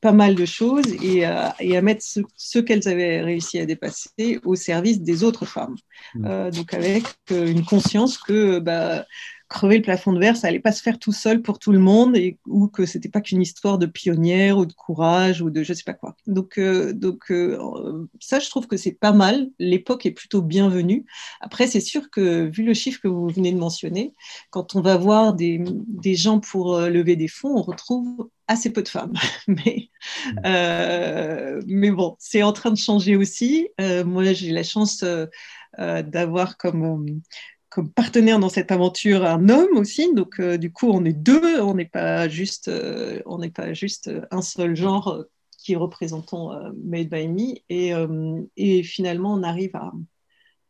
pas 0.01 0.13
mal 0.13 0.35
de 0.35 0.45
choses 0.47 0.87
et, 1.03 1.25
et 1.61 1.77
à 1.77 1.83
mettre 1.83 2.03
ce, 2.03 2.21
ce 2.37 2.59
qu'elles 2.59 2.89
avaient 2.89 3.21
réussi 3.21 3.59
à 3.59 3.67
dépasser 3.67 4.41
au 4.45 4.57
service 4.57 5.01
des 5.01 5.23
autres 5.25 5.45
femmes. 5.45 5.77
Mmh. 6.15 6.51
donc 6.51 6.75
avec 6.75 7.05
une 7.31 7.65
conscience 7.65 8.19
que 8.19 8.59
bah, 8.59 9.05
crever 9.51 9.77
le 9.77 9.83
plafond 9.83 10.13
de 10.13 10.19
verre, 10.19 10.37
ça 10.37 10.47
allait 10.47 10.61
pas 10.61 10.73
se 10.73 10.81
faire 10.81 10.99
tout 10.99 11.13
seul 11.13 11.43
pour 11.43 11.59
tout 11.59 11.73
le 11.73 11.79
monde, 11.79 12.17
et, 12.17 12.39
ou 12.47 12.69
que 12.69 12.87
c'était 12.87 13.11
pas 13.11 13.21
qu'une 13.21 13.43
histoire 13.43 13.77
de 13.77 13.87
pionnière 13.87 14.57
ou 14.57 14.65
de 14.65 14.73
courage 14.73 15.43
ou 15.43 15.51
de 15.51 15.63
je 15.63 15.75
sais 15.75 15.83
pas 15.85 15.93
quoi. 15.93 16.17
Donc, 16.27 16.57
euh, 16.57 16.93
donc 16.93 17.31
euh, 17.31 18.09
ça, 18.21 18.39
je 18.39 18.49
trouve 18.49 18.67
que 18.67 18.77
c'est 18.79 18.93
pas 18.93 19.13
mal. 19.13 19.51
L'époque 19.59 20.07
est 20.07 20.13
plutôt 20.13 20.41
bienvenue. 20.41 21.05
Après, 21.41 21.67
c'est 21.67 21.81
sûr 21.81 22.11
que 22.11 22.49
vu 22.49 22.65
le 22.65 22.73
chiffre 22.73 23.01
que 23.03 23.09
vous 23.09 23.29
venez 23.29 23.53
de 23.53 23.59
mentionner, 23.59 24.15
quand 24.51 24.77
on 24.77 24.81
va 24.81 24.97
voir 24.97 25.35
des, 25.35 25.61
des 25.89 26.15
gens 26.15 26.41
pour 26.41 26.77
euh, 26.77 26.89
lever 26.89 27.17
des 27.17 27.29
fonds, 27.29 27.57
on 27.57 27.63
retrouve 27.63 28.29
assez 28.51 28.73
peu 28.73 28.83
de 28.83 28.89
femmes. 28.89 29.15
mais, 29.49 29.89
mm. 30.27 30.41
euh, 30.45 31.63
mais 31.67 31.91
bon, 31.91 32.17
c'est 32.19 32.43
en 32.43 32.53
train 32.53 32.71
de 32.71 32.77
changer 32.77 33.17
aussi. 33.17 33.69
Euh, 33.81 34.05
moi, 34.05 34.33
j'ai 34.33 34.51
la 34.51 34.63
chance 34.63 35.03
euh, 35.03 35.27
d'avoir 36.03 36.57
comme, 36.57 37.21
comme 37.71 37.91
partenaire 37.91 38.39
dans 38.39 38.49
cette 38.49 38.73
aventure 38.73 39.25
un 39.25 39.49
homme 39.49 39.77
aussi. 39.77 40.13
Donc, 40.15 40.41
du 40.41 40.73
coup, 40.73 40.91
on 40.91 41.05
est 41.05 41.13
deux. 41.13 41.61
On 41.61 41.75
n'est 41.75 41.87
pas 41.87 42.29
juste, 42.29 42.69
n'est 42.69 43.51
pas 43.51 43.73
juste 43.73 44.11
un 44.31 44.43
seul 44.43 44.77
genre 44.77 45.25
qui 45.57 45.77
représentons 45.77 46.51
Made 46.85 47.09
by 47.09 47.29
Me. 47.29 47.55
Et, 48.57 48.83
finalement, 48.83 49.35
on 49.35 49.43
arrive 49.43 49.77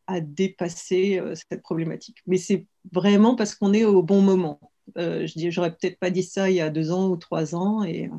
à, 0.07 0.21
dépasser 0.21 1.21
cette 1.33 1.61
problématique. 1.61 2.17
Mais 2.27 2.37
c'est 2.37 2.67
vraiment 2.91 3.35
parce 3.35 3.55
qu'on 3.55 3.73
est 3.73 3.85
au 3.85 4.03
bon 4.03 4.21
moment. 4.21 4.59
Euh, 4.97 5.25
je 5.27 5.33
dis, 5.33 5.51
j'aurais 5.51 5.71
peut-être 5.71 5.99
pas 5.99 6.09
dit 6.09 6.23
ça 6.23 6.49
il 6.49 6.55
y 6.55 6.61
a 6.61 6.69
deux 6.69 6.91
ans 6.91 7.09
ou 7.09 7.17
trois 7.17 7.55
ans. 7.55 7.83
Et, 7.83 8.09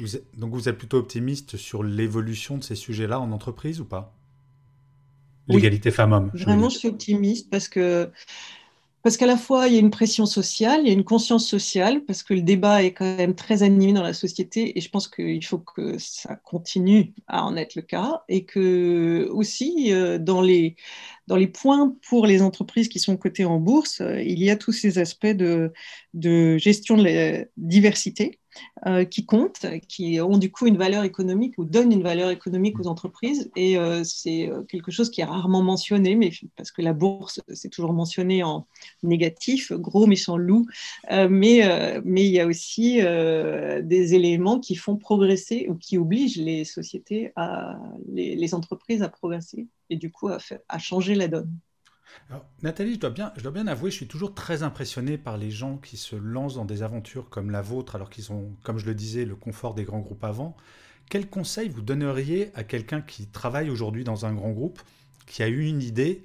euh. 0.00 0.18
donc 0.36 0.52
vous 0.52 0.68
êtes 0.68 0.78
plutôt 0.78 0.98
optimiste 0.98 1.56
sur 1.56 1.82
l'évolution 1.82 2.58
de 2.58 2.64
ces 2.64 2.74
sujets-là 2.74 3.20
en 3.20 3.32
entreprise 3.32 3.80
ou 3.80 3.84
pas? 3.84 4.14
L'égalité 5.48 5.90
femmes-hommes. 5.90 6.30
Vraiment, 6.34 6.68
je 6.68 6.78
suis 6.78 6.88
optimiste 6.88 7.50
parce 7.50 7.68
que 7.68 8.10
parce 9.02 9.16
qu'à 9.16 9.26
la 9.26 9.36
fois, 9.36 9.66
il 9.66 9.74
y 9.74 9.76
a 9.76 9.80
une 9.80 9.90
pression 9.90 10.26
sociale, 10.26 10.82
il 10.82 10.86
y 10.86 10.90
a 10.90 10.92
une 10.92 11.02
conscience 11.02 11.46
sociale, 11.46 12.04
parce 12.04 12.22
que 12.22 12.34
le 12.34 12.42
débat 12.42 12.84
est 12.84 12.92
quand 12.92 13.16
même 13.16 13.34
très 13.34 13.64
animé 13.64 13.92
dans 13.92 14.02
la 14.02 14.14
société, 14.14 14.78
et 14.78 14.80
je 14.80 14.88
pense 14.88 15.08
qu'il 15.08 15.44
faut 15.44 15.58
que 15.58 15.98
ça 15.98 16.36
continue 16.36 17.12
à 17.26 17.44
en 17.44 17.56
être 17.56 17.74
le 17.74 17.82
cas, 17.82 18.22
et 18.28 18.44
que 18.44 19.28
aussi, 19.32 19.92
euh, 19.92 20.18
dans 20.18 20.40
les, 20.40 20.76
dans 21.26 21.34
les 21.34 21.48
points 21.48 21.96
pour 22.08 22.26
les 22.26 22.42
entreprises 22.42 22.88
qui 22.88 23.00
sont 23.00 23.16
cotées 23.16 23.44
en 23.44 23.58
bourse, 23.58 24.00
euh, 24.00 24.22
il 24.22 24.40
y 24.40 24.50
a 24.50 24.56
tous 24.56 24.72
ces 24.72 24.98
aspects 24.98 25.26
de, 25.26 25.72
de 26.14 26.56
gestion 26.58 26.96
de 26.96 27.02
la 27.02 27.44
diversité, 27.56 28.38
euh, 28.86 29.04
qui 29.04 29.24
comptent, 29.26 29.66
qui 29.88 30.20
ont 30.20 30.38
du 30.38 30.50
coup 30.50 30.66
une 30.66 30.76
valeur 30.76 31.04
économique 31.04 31.54
ou 31.56 31.64
donnent 31.64 31.92
une 31.92 32.02
valeur 32.02 32.30
économique 32.30 32.80
aux 32.80 32.86
entreprises. 32.86 33.50
Et 33.54 33.78
euh, 33.78 34.02
c'est 34.04 34.50
euh, 34.50 34.62
quelque 34.64 34.90
chose 34.90 35.10
qui 35.10 35.20
est 35.20 35.24
rarement 35.24 35.62
mentionné, 35.62 36.16
mais 36.16 36.30
parce 36.56 36.72
que 36.72 36.82
la 36.82 36.92
bourse, 36.92 37.40
c'est 37.54 37.68
toujours 37.68 37.92
mentionné 37.92 38.42
en 38.42 38.66
négatif, 39.02 39.72
gros 39.72 40.06
méchant 40.06 40.36
loup. 40.36 40.66
mais, 41.10 42.00
mais 42.04 42.24
il 42.26 42.32
y 42.32 42.40
a 42.40 42.46
aussi 42.46 43.00
des 43.00 44.14
éléments 44.14 44.58
qui 44.58 44.74
font 44.74 44.96
progresser 44.96 45.66
ou 45.68 45.74
qui 45.74 45.98
obligent 45.98 46.38
les 46.38 46.64
sociétés, 46.64 47.32
les 48.08 48.54
entreprises 48.54 49.02
à 49.02 49.08
progresser 49.08 49.66
et 49.90 49.96
du 49.96 50.10
coup 50.10 50.28
à, 50.28 50.38
à 50.68 50.78
changer 50.78 51.14
la 51.14 51.28
donne. 51.28 51.52
Nathalie, 52.62 52.94
je 52.94 53.00
dois, 53.00 53.10
bien, 53.10 53.32
je 53.36 53.42
dois 53.42 53.52
bien 53.52 53.66
avouer, 53.66 53.90
je 53.90 53.96
suis 53.96 54.06
toujours 54.06 54.34
très 54.34 54.62
impressionné 54.62 55.18
par 55.18 55.36
les 55.36 55.50
gens 55.50 55.76
qui 55.76 55.96
se 55.96 56.16
lancent 56.16 56.54
dans 56.54 56.64
des 56.64 56.82
aventures 56.82 57.28
comme 57.28 57.50
la 57.50 57.62
vôtre, 57.62 57.94
alors 57.94 58.10
qu'ils 58.10 58.32
ont, 58.32 58.56
comme 58.62 58.78
je 58.78 58.86
le 58.86 58.94
disais, 58.94 59.24
le 59.24 59.36
confort 59.36 59.74
des 59.74 59.84
grands 59.84 60.00
groupes 60.00 60.24
avant. 60.24 60.56
Quel 61.10 61.28
conseil 61.28 61.68
vous 61.68 61.82
donneriez 61.82 62.50
à 62.54 62.64
quelqu'un 62.64 63.02
qui 63.02 63.26
travaille 63.26 63.70
aujourd'hui 63.70 64.04
dans 64.04 64.24
un 64.24 64.32
grand 64.32 64.50
groupe, 64.50 64.80
qui 65.26 65.42
a 65.42 65.48
eu 65.48 65.66
une 65.66 65.82
idée, 65.82 66.24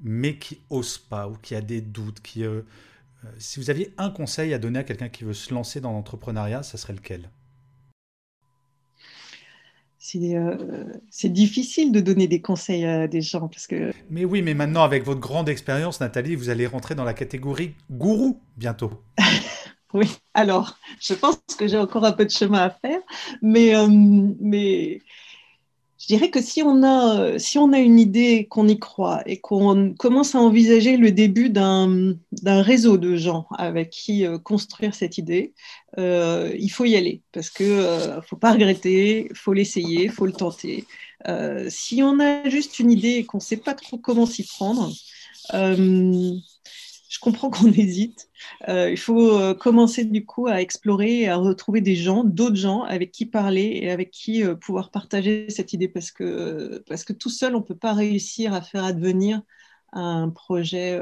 mais 0.00 0.38
qui 0.38 0.60
ose 0.70 0.98
pas, 0.98 1.28
ou 1.28 1.36
qui 1.36 1.54
a 1.54 1.60
des 1.60 1.80
doutes 1.80 2.20
qui, 2.20 2.44
euh, 2.44 2.62
euh, 3.24 3.28
Si 3.38 3.60
vous 3.60 3.70
aviez 3.70 3.94
un 3.98 4.10
conseil 4.10 4.52
à 4.52 4.58
donner 4.58 4.80
à 4.80 4.84
quelqu'un 4.84 5.08
qui 5.08 5.24
veut 5.24 5.32
se 5.32 5.54
lancer 5.54 5.80
dans 5.80 5.92
l'entrepreneuriat, 5.92 6.62
ça 6.62 6.76
serait 6.76 6.92
lequel? 6.92 7.30
Euh, 10.14 10.84
c'est 11.10 11.32
difficile 11.32 11.92
de 11.92 12.00
donner 12.00 12.26
des 12.28 12.40
conseils 12.40 12.84
à 12.84 13.08
des 13.08 13.22
gens 13.22 13.48
parce 13.48 13.66
que. 13.66 13.92
Mais 14.10 14.24
oui, 14.24 14.42
mais 14.42 14.54
maintenant 14.54 14.82
avec 14.82 15.04
votre 15.04 15.20
grande 15.20 15.48
expérience, 15.48 16.00
Nathalie, 16.00 16.34
vous 16.34 16.50
allez 16.50 16.66
rentrer 16.66 16.94
dans 16.94 17.04
la 17.04 17.14
catégorie 17.14 17.74
gourou 17.90 18.40
bientôt. 18.56 18.92
oui. 19.94 20.08
Alors, 20.34 20.78
je 21.00 21.14
pense 21.14 21.38
que 21.58 21.66
j'ai 21.66 21.78
encore 21.78 22.04
un 22.04 22.12
peu 22.12 22.24
de 22.24 22.30
chemin 22.30 22.64
à 22.64 22.70
faire, 22.70 23.00
mais 23.42 23.74
euh, 23.74 23.88
mais 23.88 25.00
je 25.98 26.06
dirais 26.06 26.30
que 26.30 26.42
si 26.42 26.62
on 26.62 26.82
a, 26.82 27.38
si 27.38 27.58
on 27.58 27.72
a 27.72 27.78
une 27.78 27.98
idée, 27.98 28.46
qu'on 28.48 28.68
y 28.68 28.78
croit 28.78 29.22
et 29.26 29.40
qu'on 29.40 29.94
commence 29.94 30.34
à 30.34 30.40
envisager 30.40 30.96
le 30.96 31.10
début 31.10 31.48
d'un 31.48 32.16
réseau 32.44 32.98
de 32.98 33.16
gens 33.16 33.46
avec 33.56 33.90
qui 33.90 34.26
euh, 34.26 34.38
construire 34.38 34.94
cette 34.94 35.16
idée, 35.16 35.54
euh, 35.98 36.52
il 36.58 36.68
faut 36.70 36.84
y 36.84 36.96
aller 36.96 37.22
parce 37.32 37.48
que 37.48 37.64
ne 37.64 38.18
euh, 38.18 38.22
faut 38.22 38.36
pas 38.36 38.52
regretter, 38.52 39.30
faut 39.34 39.54
l'essayer, 39.54 40.08
faut 40.08 40.26
le 40.26 40.32
tenter. 40.32 40.84
si 41.68 42.02
on 42.02 42.20
a 42.20 42.48
juste 42.48 42.78
une 42.78 42.90
idée 42.90 43.16
et 43.16 43.24
qu'on 43.24 43.38
ne 43.38 43.42
sait 43.42 43.56
pas 43.56 43.74
trop 43.74 43.98
comment 43.98 44.26
s'y 44.26 44.44
prendre, 44.44 44.92
je 47.08 47.18
comprends 47.18 47.50
qu'on 47.50 47.66
hésite. 47.72 48.28
Euh, 48.68 48.90
il 48.90 48.96
faut 48.96 49.38
euh, 49.38 49.54
commencer 49.54 50.04
du 50.04 50.24
coup 50.24 50.46
à 50.46 50.60
explorer 50.60 51.28
à 51.28 51.36
retrouver 51.36 51.80
des 51.80 51.96
gens, 51.96 52.24
d'autres 52.24 52.56
gens 52.56 52.82
avec 52.82 53.12
qui 53.12 53.26
parler 53.26 53.80
et 53.82 53.90
avec 53.90 54.10
qui 54.10 54.42
euh, 54.42 54.54
pouvoir 54.54 54.90
partager 54.90 55.48
cette 55.50 55.72
idée 55.72 55.88
parce 55.88 56.10
que, 56.10 56.82
parce 56.88 57.04
que 57.04 57.12
tout 57.12 57.30
seul, 57.30 57.54
on 57.54 57.60
ne 57.60 57.64
peut 57.64 57.76
pas 57.76 57.92
réussir 57.92 58.54
à 58.54 58.62
faire 58.62 58.84
advenir 58.84 59.42
un 59.92 60.28
projet, 60.28 61.00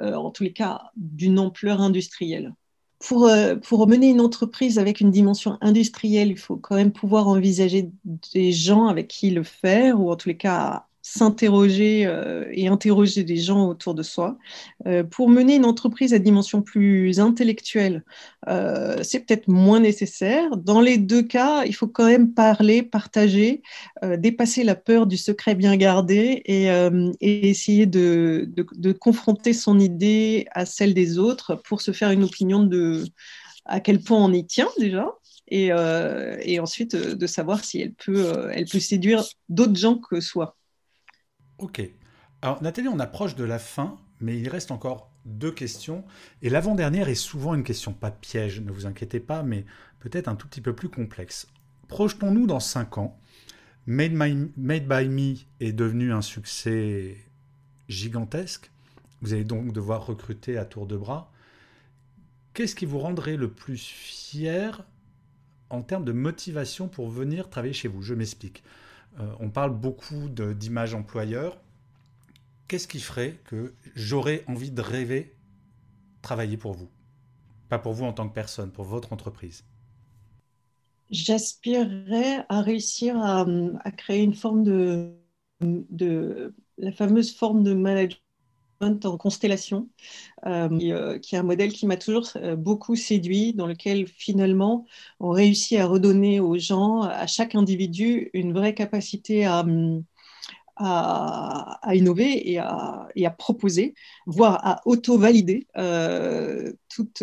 en 0.00 0.30
tous 0.30 0.42
les 0.42 0.52
cas, 0.52 0.90
d'une 0.96 1.38
ampleur 1.38 1.80
industrielle. 1.80 2.54
Pour, 2.98 3.30
pour, 3.62 3.86
mener 3.86 4.08
une 4.08 4.20
entreprise 4.20 4.78
avec 4.78 5.00
une 5.00 5.12
dimension 5.12 5.58
industrielle, 5.60 6.30
il 6.30 6.38
faut 6.38 6.56
quand 6.56 6.74
même 6.74 6.92
pouvoir 6.92 7.28
envisager 7.28 7.90
des 8.32 8.50
gens 8.50 8.86
avec 8.86 9.06
qui 9.06 9.30
le 9.30 9.44
faire, 9.44 10.00
ou 10.00 10.10
en 10.10 10.16
tous 10.16 10.30
les 10.30 10.36
cas 10.36 10.86
s'interroger 11.06 12.06
euh, 12.06 12.46
et 12.50 12.66
interroger 12.66 13.24
des 13.24 13.36
gens 13.36 13.68
autour 13.68 13.94
de 13.94 14.02
soi. 14.02 14.38
Euh, 14.86 15.04
pour 15.04 15.28
mener 15.28 15.56
une 15.56 15.66
entreprise 15.66 16.14
à 16.14 16.18
dimension 16.18 16.62
plus 16.62 17.20
intellectuelle, 17.20 18.04
euh, 18.48 18.96
c'est 19.02 19.20
peut-être 19.20 19.46
moins 19.46 19.80
nécessaire. 19.80 20.56
Dans 20.56 20.80
les 20.80 20.96
deux 20.96 21.22
cas, 21.22 21.64
il 21.66 21.74
faut 21.74 21.88
quand 21.88 22.06
même 22.06 22.32
parler, 22.32 22.82
partager, 22.82 23.62
dépasser 24.16 24.64
la 24.64 24.74
peur 24.74 25.06
du 25.06 25.18
secret 25.18 25.54
bien 25.54 25.76
gardé 25.76 26.42
et, 26.46 26.68
essayer 27.20 27.84
de, 27.84 28.48
de, 28.56 28.66
de, 28.74 28.92
confronter 28.92 29.52
son 29.52 29.78
idée 29.78 30.46
à 30.52 30.64
celle 30.64 30.94
des 30.94 31.18
autres 31.18 31.54
pour 31.54 31.82
se 31.82 31.92
faire 31.92 32.12
une 32.12 32.24
opinion 32.24 32.62
de 32.62 33.04
à 33.66 33.80
quel 33.80 34.00
point 34.00 34.24
on 34.24 34.32
y 34.32 34.46
tient 34.46 34.70
déjà. 34.78 35.06
Et, 35.48 35.66
et 36.42 36.60
ensuite 36.60 36.96
de 36.96 37.26
savoir 37.26 37.62
si 37.62 37.80
elle 37.80 37.92
peut, 37.92 38.48
elle 38.52 38.64
peut 38.64 38.80
séduire 38.80 39.22
d'autres 39.50 39.76
gens 39.76 39.98
que 39.98 40.20
soi. 40.20 40.56
Ok. 41.64 41.80
Alors 42.42 42.62
Nathalie, 42.62 42.88
on 42.88 42.98
approche 42.98 43.36
de 43.36 43.44
la 43.44 43.58
fin, 43.58 43.96
mais 44.20 44.38
il 44.38 44.50
reste 44.50 44.70
encore 44.70 45.10
deux 45.24 45.50
questions. 45.50 46.04
Et 46.42 46.50
l'avant-dernière 46.50 47.08
est 47.08 47.14
souvent 47.14 47.54
une 47.54 47.64
question 47.64 47.94
pas 47.94 48.10
piège, 48.10 48.60
ne 48.60 48.70
vous 48.70 48.84
inquiétez 48.84 49.18
pas, 49.18 49.42
mais 49.42 49.64
peut-être 49.98 50.28
un 50.28 50.36
tout 50.36 50.46
petit 50.46 50.60
peu 50.60 50.74
plus 50.74 50.90
complexe. 50.90 51.46
Projetons-nous 51.88 52.46
dans 52.46 52.60
cinq 52.60 52.98
ans. 52.98 53.18
Made, 53.86 54.12
Made 54.12 54.86
by 54.86 55.08
Me 55.08 55.36
est 55.60 55.72
devenu 55.72 56.12
un 56.12 56.20
succès 56.20 57.16
gigantesque. 57.88 58.70
Vous 59.22 59.32
allez 59.32 59.44
donc 59.44 59.72
devoir 59.72 60.04
recruter 60.04 60.58
à 60.58 60.66
tour 60.66 60.86
de 60.86 60.98
bras. 60.98 61.32
Qu'est-ce 62.52 62.74
qui 62.74 62.84
vous 62.84 62.98
rendrait 62.98 63.38
le 63.38 63.50
plus 63.50 63.80
fier 63.80 64.84
en 65.70 65.80
termes 65.80 66.04
de 66.04 66.12
motivation 66.12 66.88
pour 66.88 67.08
venir 67.08 67.48
travailler 67.48 67.72
chez 67.72 67.88
vous? 67.88 68.02
Je 68.02 68.12
m'explique. 68.12 68.62
Euh, 69.20 69.34
on 69.40 69.50
parle 69.50 69.78
beaucoup 69.78 70.28
d'image 70.28 70.94
employeur. 70.94 71.56
Qu'est-ce 72.68 72.88
qui 72.88 73.00
ferait 73.00 73.38
que 73.44 73.74
j'aurais 73.94 74.44
envie 74.48 74.70
de 74.70 74.80
rêver 74.80 75.36
travailler 76.22 76.56
pour 76.56 76.72
vous? 76.72 76.90
Pas 77.68 77.78
pour 77.78 77.92
vous 77.92 78.04
en 78.04 78.12
tant 78.12 78.28
que 78.28 78.34
personne, 78.34 78.72
pour 78.72 78.84
votre 78.84 79.12
entreprise. 79.12 79.64
J'aspirerais 81.10 82.44
à 82.48 82.62
réussir 82.62 83.16
à, 83.18 83.46
créer 83.92 84.22
une 84.22 84.34
forme 84.34 84.64
de, 84.64 85.14
de, 85.60 86.54
la 86.78 86.92
fameuse 86.92 87.34
forme 87.36 87.62
de 87.62 87.74
management 87.74 88.23
en 88.84 89.16
constellation, 89.16 89.88
euh, 90.46 90.68
euh, 90.70 91.18
qui, 91.18 91.34
est 91.34 91.38
un 91.38 91.42
modèle 91.42 91.72
qui 91.72 91.86
m'a 91.86 91.96
toujours 91.96 92.28
euh, 92.36 92.56
beaucoup 92.56 92.96
séduit, 92.96 93.54
dans 93.54 93.66
lequel 93.66 94.06
finalement 94.06 94.86
on 95.20 95.30
réussit 95.30 95.78
à 95.78 95.86
redonner 95.86 96.40
aux 96.40 96.58
gens, 96.58 97.02
à 97.02 97.26
chaque 97.26 97.54
individu, 97.54 98.30
une 98.34 98.52
vraie 98.52 98.74
capacité 98.74 99.44
à, 99.46 99.64
à, 100.76 101.94
innover 101.94 102.50
et 102.50 102.58
à, 102.58 103.30
proposer, 103.38 103.94
voire 104.26 104.58
à 104.66 104.80
auto-valider 104.86 105.66
toutes, 106.88 107.22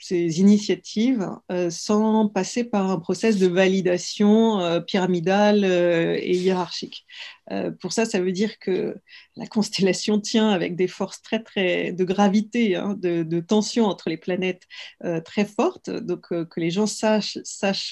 ces 0.00 0.40
initiatives 0.40 1.28
sans 1.70 2.28
passer 2.28 2.64
par 2.64 2.90
un 2.90 2.98
process 2.98 3.38
de 3.38 3.46
validation 3.46 4.60
euh, 4.60 4.80
pyramidal 4.80 5.64
et 5.64 6.36
hiérarchique. 6.36 7.06
Euh, 7.52 7.70
pour 7.70 7.92
ça, 7.92 8.04
ça 8.04 8.20
veut 8.20 8.32
dire 8.32 8.58
que 8.58 8.96
la 9.36 9.46
constellation 9.46 10.20
tient 10.20 10.48
avec 10.50 10.76
des 10.76 10.88
forces 10.88 11.22
très, 11.22 11.42
très 11.42 11.92
de 11.92 12.04
gravité, 12.04 12.76
hein, 12.76 12.94
de, 12.98 13.40
tension 13.40 13.84
entre 13.86 14.08
les 14.08 14.16
planètes 14.16 14.62
euh, 15.04 15.20
très 15.20 15.44
fortes. 15.44 15.90
Donc, 15.90 16.26
euh, 16.32 16.44
que 16.44 16.60
les 16.60 16.70
gens 16.70 16.86
sachent, 16.86 17.38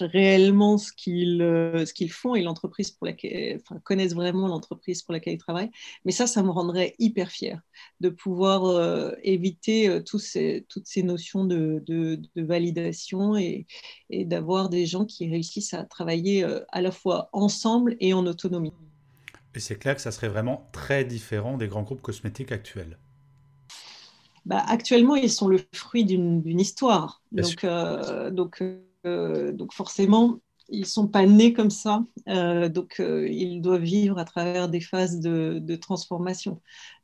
réellement 0.00 0.78
ce 0.78 0.92
qu'ils 0.92 2.12
font 2.12 2.34
et 2.34 2.42
l'entreprise 2.42 2.96
connaissent 3.84 4.14
vraiment 4.14 4.48
l'entreprise 4.48 5.02
pour 5.02 5.12
laquelle 5.12 5.34
ils 5.34 5.38
travaillent. 5.38 5.70
Mais 6.04 6.12
ça, 6.12 6.26
ça 6.26 6.42
me 6.42 6.50
rendrait 6.50 6.94
hyper 6.98 7.30
fier 7.30 7.60
de 8.00 8.08
pouvoir 8.08 9.14
éviter 9.22 10.02
toutes 10.04 10.20
ces 10.20 11.02
notions 11.02 11.44
de, 11.44 11.82
de, 11.86 12.20
validation 12.36 13.36
et 13.36 13.66
d'avoir 14.10 14.68
des 14.68 14.86
gens 14.86 15.04
qui 15.04 15.28
réussissent 15.30 15.74
à 15.74 15.84
travailler 15.84 16.44
à 16.68 16.80
la 16.80 16.90
fois 16.90 17.28
ensemble 17.32 17.96
et 18.00 18.14
en 18.14 18.26
autonomie. 18.26 18.72
Et 19.54 19.60
c'est 19.60 19.76
clair 19.76 19.94
que 19.94 20.00
ça 20.00 20.10
serait 20.10 20.28
vraiment 20.28 20.68
très 20.72 21.04
différent 21.04 21.56
des 21.56 21.68
grands 21.68 21.82
groupes 21.82 22.02
cosmétiques 22.02 22.52
actuels. 22.52 22.98
Bah, 24.46 24.62
actuellement, 24.66 25.16
ils 25.16 25.30
sont 25.30 25.48
le 25.48 25.60
fruit 25.72 26.04
d'une 26.04 26.60
histoire. 26.60 27.22
donc, 27.32 27.64
euh, 27.64 28.30
donc, 28.30 28.62
euh, 29.06 29.52
donc, 29.52 29.72
forcément, 29.72 30.38
ils 30.68 30.80
ne 30.80 30.86
sont 30.86 31.08
pas 31.08 31.24
nés 31.24 31.52
comme 31.52 31.70
ça. 31.70 32.04
Euh, 32.28 32.68
donc, 32.68 32.96
ils 33.00 33.60
doivent 33.60 33.82
vivre 33.82 34.18
à 34.18 34.24
travers 34.24 34.68
des 34.68 34.80
phases 34.80 35.20
de, 35.20 35.76
transformation. 35.76 36.60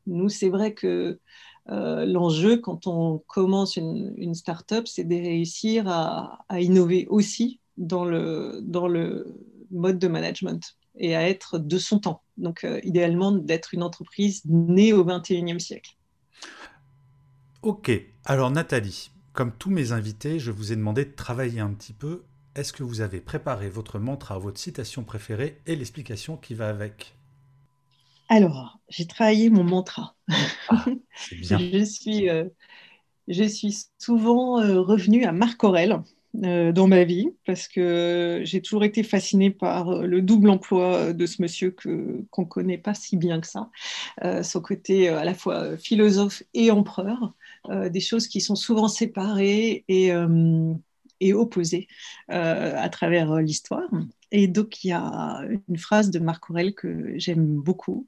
Nous, 0.07 0.29
c'est 0.29 0.51
vrai 0.51 0.75
que 0.75 1.19
l'enjeu, 1.67 2.57
quand 2.57 2.87
on 2.87 3.23
commence 3.27 3.77
une, 3.77 4.13
une 4.17 4.35
start-up, 4.35 4.89
c'est 4.89 5.05
de 5.05 5.15
réussir 5.15 5.89
à, 5.89 6.45
à, 6.49 6.61
innover 6.61 7.07
aussi 7.09 7.61
dans 7.79 8.05
le, 8.05 8.59
dans 8.63 8.89
le 8.89 9.37
mode 9.71 9.99
de 9.99 10.09
management 10.09 10.77
et 10.97 11.15
à 11.15 11.29
être 11.29 11.59
de 11.59 11.79
son 11.79 12.01
temps. 12.01 12.23
Donc, 12.41 12.65
euh, 12.65 12.81
idéalement, 12.83 13.33
d'être 13.33 13.75
une 13.75 13.83
entreprise 13.83 14.43
née 14.47 14.93
au 14.93 15.05
XXIe 15.05 15.61
siècle. 15.61 15.97
Ok, 17.63 17.91
alors 18.25 18.51
Nathalie, 18.51 19.11
comme 19.33 19.53
tous 19.53 19.71
mes 19.71 19.93
invités, 19.93 20.39
je 20.39 20.51
vous 20.51 20.73
ai 20.73 20.77
demandé 20.77 21.05
de 21.05 21.13
travailler 21.15 21.61
un 21.61 21.73
petit 21.73 21.93
peu. 21.93 22.25
Est-ce 22.55 22.73
que 22.73 22.83
vous 22.83 23.01
avez 23.01 23.21
préparé 23.21 23.69
votre 23.69 23.99
mantra, 23.99 24.39
votre 24.39 24.59
citation 24.59 25.05
préférée 25.05 25.61
et 25.67 25.77
l'explication 25.77 26.37
qui 26.37 26.55
va 26.55 26.69
avec? 26.69 27.15
Alors, 28.29 28.79
j'ai 28.89 29.07
travaillé 29.07 29.51
mon 29.51 29.65
mantra. 29.65 30.15
Ah, 30.69 30.85
bien. 31.33 31.59
je, 31.59 31.85
suis, 31.85 32.29
euh, 32.31 32.45
je 33.29 33.45
suis 33.45 33.87
souvent 33.99 34.61
euh, 34.61 34.81
revenue 34.81 35.25
à 35.25 35.33
Marc 35.33 35.65
Aurel 35.65 35.93
euh, 35.93 35.99
dans 36.35 36.87
ma 36.87 37.05
vie 37.05 37.29
parce 37.45 37.67
que 37.67 38.41
j'ai 38.45 38.63
toujours 38.63 38.85
été 38.85 39.03
fascinée 39.03 39.51
par 39.51 39.91
euh, 39.91 40.07
le 40.07 40.23
double 40.23 40.51
emploi 40.51 41.13
de 41.13 41.27
ce 41.27 41.43
monsieur 41.43 41.73
que 41.73 42.25
qu'on 42.31 42.45
connaît 42.45 42.79
pas 42.79 42.95
si 42.95 43.17
bien 43.17 43.41
que 43.41 43.47
ça, 43.47 43.71
euh, 44.25 44.43
son 44.43 44.61
côté 44.61 45.09
à 45.09 45.25
la 45.25 45.35
fois 45.35 45.77
philosophe 45.77 46.43
et 46.55 46.71
empereur, 46.71 47.35
des 47.69 48.01
choses 48.01 48.27
qui 48.27 48.41
sont 48.41 48.55
souvent 48.55 48.89
séparées 48.89 49.85
et, 49.89 50.13
et 51.21 51.35
opposées 51.35 51.89
à 52.29 52.89
travers 52.89 53.37
l'histoire. 53.37 53.89
Et 54.33 54.49
donc 54.49 54.83
il 54.83 54.89
y 54.89 54.93
a 54.93 55.43
une 55.69 55.77
phrase 55.77 56.11
de 56.11 56.19
Marc 56.19 56.49
Aurèle 56.49 56.75
que 56.75 57.19
j'aime 57.19 57.45
beaucoup 57.45 58.07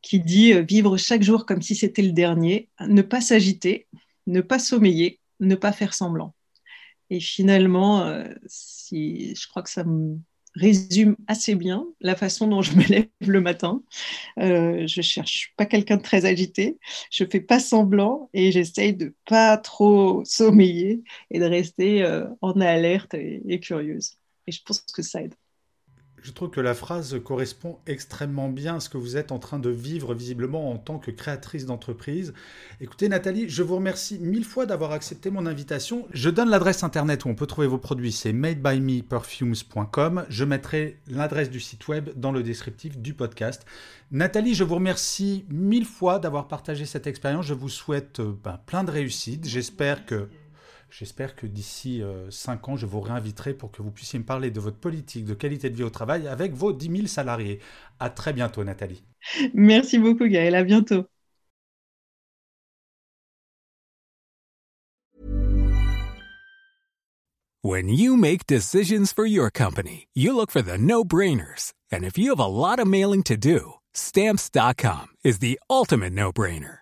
qui 0.00 0.18
dit 0.18 0.52
vivre 0.62 0.96
chaque 0.96 1.22
jour 1.22 1.46
comme 1.46 1.62
si 1.62 1.76
c'était 1.76 2.02
le 2.02 2.12
dernier, 2.12 2.68
ne 2.80 3.02
pas 3.02 3.20
s'agiter, 3.20 3.86
ne 4.26 4.40
pas 4.40 4.58
sommeiller, 4.58 5.20
ne 5.38 5.54
pas 5.54 5.72
faire 5.72 5.94
semblant. 5.94 6.34
Et 7.12 7.20
finalement, 7.20 8.06
euh, 8.06 8.24
je 8.90 9.46
crois 9.48 9.62
que 9.62 9.68
ça 9.70 9.84
me 9.84 10.18
résume 10.54 11.14
assez 11.26 11.54
bien 11.54 11.86
la 12.00 12.16
façon 12.16 12.46
dont 12.48 12.62
je 12.62 12.74
me 12.74 12.82
lève 12.88 13.08
le 13.20 13.42
matin. 13.42 13.82
Euh, 14.38 14.86
je 14.86 15.02
cherche 15.02 15.52
pas 15.58 15.66
quelqu'un 15.66 15.98
de 15.98 16.02
très 16.02 16.24
agité, 16.24 16.78
je 17.10 17.24
fais 17.30 17.40
pas 17.42 17.60
semblant 17.60 18.30
et 18.32 18.50
j'essaye 18.50 18.94
de 18.94 19.14
pas 19.26 19.58
trop 19.58 20.24
sommeiller 20.24 21.02
et 21.30 21.38
de 21.38 21.44
rester 21.44 22.02
euh, 22.02 22.26
en 22.40 22.58
alerte 22.62 23.14
et 23.14 23.60
curieuse. 23.60 24.14
Et 24.46 24.52
je 24.52 24.62
pense 24.64 24.80
que 24.82 25.02
ça 25.02 25.22
aide. 25.22 25.34
Je 26.22 26.30
trouve 26.30 26.50
que 26.50 26.60
la 26.60 26.74
phrase 26.74 27.20
correspond 27.24 27.80
extrêmement 27.88 28.48
bien 28.48 28.76
à 28.76 28.80
ce 28.80 28.88
que 28.88 28.96
vous 28.96 29.16
êtes 29.16 29.32
en 29.32 29.40
train 29.40 29.58
de 29.58 29.70
vivre 29.70 30.14
visiblement 30.14 30.70
en 30.70 30.78
tant 30.78 31.00
que 31.00 31.10
créatrice 31.10 31.66
d'entreprise. 31.66 32.32
Écoutez 32.80 33.08
Nathalie, 33.08 33.48
je 33.48 33.64
vous 33.64 33.74
remercie 33.74 34.20
mille 34.20 34.44
fois 34.44 34.64
d'avoir 34.64 34.92
accepté 34.92 35.30
mon 35.30 35.46
invitation. 35.46 36.06
Je 36.12 36.30
donne 36.30 36.48
l'adresse 36.48 36.84
internet 36.84 37.24
où 37.24 37.28
on 37.28 37.34
peut 37.34 37.48
trouver 37.48 37.66
vos 37.66 37.78
produits, 37.78 38.12
c'est 38.12 38.32
madebymeperfumes.com. 38.32 40.24
Je 40.28 40.44
mettrai 40.44 41.00
l'adresse 41.08 41.50
du 41.50 41.58
site 41.58 41.88
web 41.88 42.10
dans 42.14 42.30
le 42.30 42.44
descriptif 42.44 42.98
du 42.98 43.14
podcast. 43.14 43.66
Nathalie, 44.12 44.54
je 44.54 44.62
vous 44.62 44.76
remercie 44.76 45.44
mille 45.48 45.86
fois 45.86 46.20
d'avoir 46.20 46.46
partagé 46.46 46.86
cette 46.86 47.08
expérience. 47.08 47.46
Je 47.46 47.54
vous 47.54 47.68
souhaite 47.68 48.20
euh, 48.20 48.32
ben, 48.44 48.60
plein 48.66 48.84
de 48.84 48.92
réussite. 48.92 49.48
J'espère 49.48 50.06
que 50.06 50.28
J'espère 50.92 51.34
que 51.34 51.46
d'ici 51.46 52.02
5 52.28 52.68
euh, 52.68 52.72
ans, 52.72 52.76
je 52.76 52.84
vous 52.84 53.00
réinviterai 53.00 53.54
pour 53.54 53.72
que 53.72 53.80
vous 53.80 53.90
puissiez 53.90 54.18
me 54.18 54.24
parler 54.24 54.50
de 54.50 54.60
votre 54.60 54.76
politique 54.76 55.24
de 55.24 55.32
qualité 55.32 55.70
de 55.70 55.76
vie 55.76 55.84
au 55.84 55.90
travail 55.90 56.28
avec 56.28 56.52
vos 56.52 56.74
10 56.74 56.94
000 56.94 57.06
salariés. 57.06 57.60
À 57.98 58.10
très 58.10 58.34
bientôt, 58.34 58.62
Nathalie. 58.62 59.02
Merci 59.54 59.98
beaucoup, 59.98 60.26
Gaël. 60.28 60.54
À 60.54 60.62
bientôt. 60.62 61.06
When 67.64 67.88
you 67.88 68.16
make 68.16 68.46
decisions 68.46 69.12
for 69.12 69.24
your 69.24 69.48
company, 69.50 70.08
you 70.14 70.34
look 70.34 70.50
for 70.50 70.62
the 70.62 70.76
no-brainers. 70.76 71.72
And 71.90 72.04
if 72.04 72.18
you 72.18 72.30
have 72.30 72.40
a 72.40 72.46
lot 72.46 72.80
of 72.80 72.86
mailing 72.86 73.22
to 73.24 73.36
do, 73.36 73.74
stamps.com 73.94 75.14
is 75.24 75.38
the 75.38 75.60
ultimate 75.70 76.12
no-brainer. 76.12 76.81